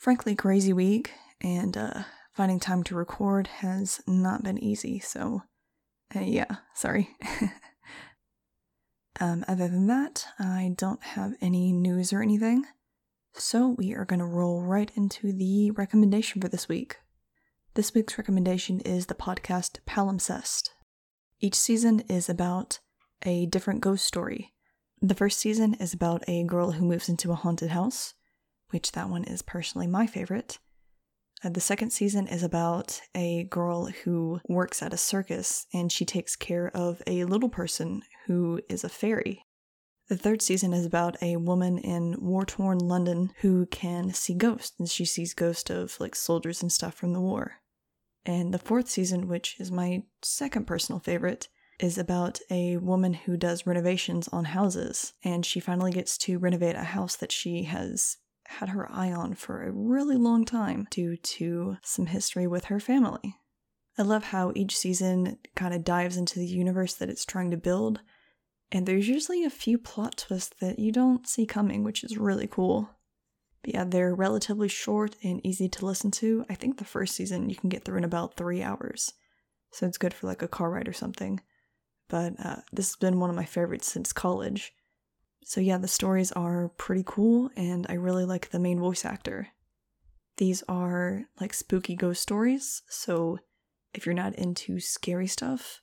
frankly 0.00 0.34
crazy 0.34 0.72
week, 0.72 1.12
and 1.42 1.76
uh, 1.76 2.02
finding 2.32 2.58
time 2.58 2.82
to 2.82 2.94
record 2.94 3.46
has 3.46 4.00
not 4.06 4.42
been 4.42 4.56
easy, 4.58 4.98
so 4.98 5.42
uh, 6.16 6.20
yeah, 6.20 6.56
sorry. 6.74 7.10
um, 9.20 9.44
other 9.46 9.68
than 9.68 9.86
that, 9.88 10.26
I 10.38 10.72
don't 10.74 11.02
have 11.02 11.34
any 11.42 11.70
news 11.70 12.14
or 12.14 12.22
anything. 12.22 12.64
So 13.34 13.76
we 13.78 13.94
are 13.94 14.06
going 14.06 14.20
to 14.20 14.24
roll 14.24 14.62
right 14.62 14.90
into 14.96 15.32
the 15.32 15.70
recommendation 15.72 16.40
for 16.40 16.48
this 16.48 16.66
week. 16.66 16.96
This 17.74 17.92
week's 17.92 18.16
recommendation 18.16 18.80
is 18.80 19.06
the 19.06 19.14
podcast 19.14 19.80
Palimpsest. 19.86 20.70
Each 21.40 21.54
season 21.54 22.00
is 22.08 22.28
about 22.28 22.80
a 23.22 23.46
different 23.46 23.82
ghost 23.82 24.06
story. 24.06 24.54
The 25.02 25.14
first 25.14 25.38
season 25.38 25.74
is 25.74 25.92
about 25.92 26.24
a 26.26 26.42
girl 26.44 26.72
who 26.72 26.86
moves 26.86 27.08
into 27.08 27.32
a 27.32 27.36
haunted 27.36 27.70
house, 27.70 28.14
which 28.70 28.92
that 28.92 29.08
one 29.08 29.24
is 29.24 29.42
personally 29.42 29.86
my 29.86 30.06
favorite. 30.06 30.58
Uh, 31.42 31.48
the 31.48 31.60
second 31.60 31.90
season 31.90 32.26
is 32.26 32.42
about 32.42 33.00
a 33.14 33.44
girl 33.44 33.86
who 33.86 34.40
works 34.48 34.82
at 34.82 34.92
a 34.92 34.98
circus 34.98 35.66
and 35.72 35.90
she 35.90 36.04
takes 36.04 36.36
care 36.36 36.68
of 36.74 37.02
a 37.06 37.24
little 37.24 37.48
person 37.48 38.02
who 38.26 38.60
is 38.68 38.84
a 38.84 38.88
fairy. 38.88 39.44
The 40.08 40.16
third 40.16 40.42
season 40.42 40.72
is 40.72 40.84
about 40.84 41.16
a 41.22 41.36
woman 41.36 41.78
in 41.78 42.16
war 42.20 42.44
torn 42.44 42.78
London 42.78 43.32
who 43.42 43.66
can 43.66 44.12
see 44.12 44.34
ghosts, 44.34 44.74
and 44.76 44.90
she 44.90 45.04
sees 45.04 45.34
ghosts 45.34 45.70
of 45.70 45.98
like 46.00 46.16
soldiers 46.16 46.62
and 46.62 46.72
stuff 46.72 46.94
from 46.94 47.12
the 47.12 47.20
war. 47.20 47.60
And 48.26 48.52
the 48.52 48.58
fourth 48.58 48.88
season, 48.88 49.28
which 49.28 49.58
is 49.60 49.70
my 49.70 50.02
second 50.20 50.66
personal 50.66 50.98
favorite, 50.98 51.48
is 51.78 51.96
about 51.96 52.40
a 52.50 52.76
woman 52.78 53.14
who 53.14 53.36
does 53.36 53.66
renovations 53.66 54.28
on 54.28 54.46
houses, 54.46 55.14
and 55.22 55.46
she 55.46 55.60
finally 55.60 55.92
gets 55.92 56.18
to 56.18 56.38
renovate 56.38 56.74
a 56.74 56.82
house 56.82 57.14
that 57.14 57.32
she 57.32 57.62
has 57.62 58.16
had 58.50 58.70
her 58.70 58.90
eye 58.90 59.12
on 59.12 59.34
for 59.34 59.62
a 59.62 59.70
really 59.70 60.16
long 60.16 60.44
time 60.44 60.86
due 60.90 61.16
to 61.16 61.76
some 61.82 62.06
history 62.06 62.46
with 62.46 62.66
her 62.66 62.80
family. 62.80 63.36
I 63.96 64.02
love 64.02 64.24
how 64.24 64.52
each 64.54 64.76
season 64.76 65.38
kind 65.54 65.74
of 65.74 65.84
dives 65.84 66.16
into 66.16 66.38
the 66.38 66.46
universe 66.46 66.94
that 66.94 67.08
it's 67.08 67.24
trying 67.24 67.50
to 67.52 67.56
build, 67.56 68.00
and 68.72 68.86
there's 68.86 69.08
usually 69.08 69.44
a 69.44 69.50
few 69.50 69.78
plot 69.78 70.16
twists 70.16 70.54
that 70.60 70.78
you 70.78 70.90
don't 70.90 71.28
see 71.28 71.46
coming, 71.46 71.84
which 71.84 72.02
is 72.02 72.18
really 72.18 72.46
cool. 72.46 72.90
But 73.62 73.74
yeah, 73.74 73.84
they're 73.84 74.14
relatively 74.14 74.68
short 74.68 75.16
and 75.22 75.44
easy 75.44 75.68
to 75.68 75.86
listen 75.86 76.10
to. 76.12 76.44
I 76.48 76.54
think 76.54 76.78
the 76.78 76.84
first 76.84 77.14
season 77.14 77.50
you 77.50 77.56
can 77.56 77.68
get 77.68 77.84
through 77.84 77.98
in 77.98 78.04
about 78.04 78.36
three 78.36 78.62
hours, 78.62 79.12
so 79.70 79.86
it's 79.86 79.98
good 79.98 80.14
for 80.14 80.26
like 80.26 80.42
a 80.42 80.48
car 80.48 80.70
ride 80.70 80.88
or 80.88 80.92
something. 80.92 81.40
But 82.08 82.34
uh, 82.44 82.56
this 82.72 82.88
has 82.88 82.96
been 82.96 83.20
one 83.20 83.30
of 83.30 83.36
my 83.36 83.44
favorites 83.44 83.90
since 83.90 84.12
college. 84.12 84.72
So 85.44 85.60
yeah, 85.60 85.78
the 85.78 85.88
stories 85.88 86.32
are 86.32 86.70
pretty 86.76 87.02
cool, 87.04 87.50
and 87.56 87.86
I 87.88 87.94
really 87.94 88.24
like 88.24 88.50
the 88.50 88.58
main 88.58 88.78
voice 88.78 89.04
actor. 89.04 89.48
These 90.36 90.62
are 90.68 91.24
like 91.40 91.54
spooky 91.54 91.96
ghost 91.96 92.22
stories, 92.22 92.82
so 92.88 93.38
if 93.92 94.06
you're 94.06 94.14
not 94.14 94.34
into 94.36 94.80
scary 94.80 95.26
stuff, 95.26 95.80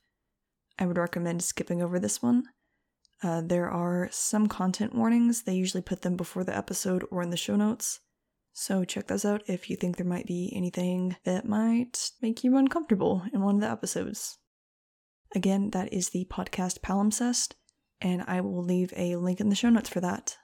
I 0.78 0.86
would 0.86 0.96
recommend 0.96 1.42
skipping 1.42 1.82
over 1.82 1.98
this 1.98 2.22
one. 2.22 2.44
Uh, 3.22 3.42
there 3.44 3.68
are 3.68 4.08
some 4.12 4.46
content 4.46 4.94
warnings, 4.94 5.42
they 5.42 5.54
usually 5.54 5.82
put 5.82 6.02
them 6.02 6.16
before 6.16 6.44
the 6.44 6.56
episode 6.56 7.04
or 7.10 7.22
in 7.22 7.30
the 7.30 7.36
show 7.36 7.56
notes. 7.56 8.00
So 8.52 8.84
check 8.84 9.06
those 9.06 9.24
out 9.24 9.42
if 9.46 9.70
you 9.70 9.76
think 9.76 9.96
there 9.96 10.06
might 10.06 10.26
be 10.26 10.52
anything 10.54 11.16
that 11.24 11.46
might 11.46 12.10
make 12.20 12.42
you 12.42 12.56
uncomfortable 12.56 13.24
in 13.32 13.42
one 13.42 13.56
of 13.56 13.60
the 13.60 13.70
episodes. 13.70 14.38
Again, 15.34 15.70
that 15.70 15.92
is 15.92 16.08
the 16.08 16.26
podcast 16.30 16.80
Palimpsest, 16.80 17.54
and 18.00 18.22
I 18.26 18.40
will 18.40 18.62
leave 18.62 18.92
a 18.96 19.16
link 19.16 19.40
in 19.40 19.48
the 19.48 19.54
show 19.54 19.70
notes 19.70 19.88
for 19.88 20.00
that. 20.00 20.36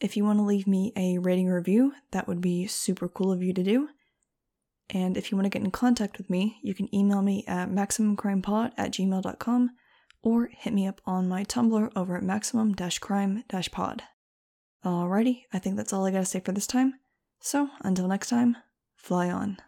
If 0.00 0.16
you 0.16 0.24
want 0.24 0.38
to 0.38 0.44
leave 0.44 0.66
me 0.66 0.92
a 0.96 1.18
rating 1.18 1.48
review, 1.48 1.92
that 2.12 2.28
would 2.28 2.40
be 2.40 2.66
super 2.66 3.08
cool 3.08 3.32
of 3.32 3.42
you 3.42 3.52
to 3.52 3.62
do. 3.62 3.88
And 4.90 5.16
if 5.16 5.30
you 5.30 5.36
want 5.36 5.46
to 5.46 5.50
get 5.50 5.64
in 5.64 5.70
contact 5.70 6.18
with 6.18 6.30
me, 6.30 6.58
you 6.62 6.74
can 6.74 6.92
email 6.94 7.20
me 7.20 7.44
at 7.46 7.68
maximumcrimepod 7.68 8.72
at 8.78 8.92
gmail.com 8.92 9.70
or 10.22 10.50
hit 10.52 10.72
me 10.72 10.86
up 10.86 11.00
on 11.04 11.28
my 11.28 11.44
Tumblr 11.44 11.90
over 11.94 12.16
at 12.16 12.22
maximum 12.22 12.74
crime 12.74 13.44
pod. 13.72 14.02
Alrighty, 14.84 15.42
I 15.52 15.58
think 15.58 15.76
that's 15.76 15.92
all 15.92 16.06
I 16.06 16.10
gotta 16.10 16.24
say 16.24 16.40
for 16.40 16.52
this 16.52 16.66
time. 16.66 16.94
So, 17.40 17.68
until 17.82 18.08
next 18.08 18.30
time, 18.30 18.56
fly 18.96 19.30
on. 19.30 19.58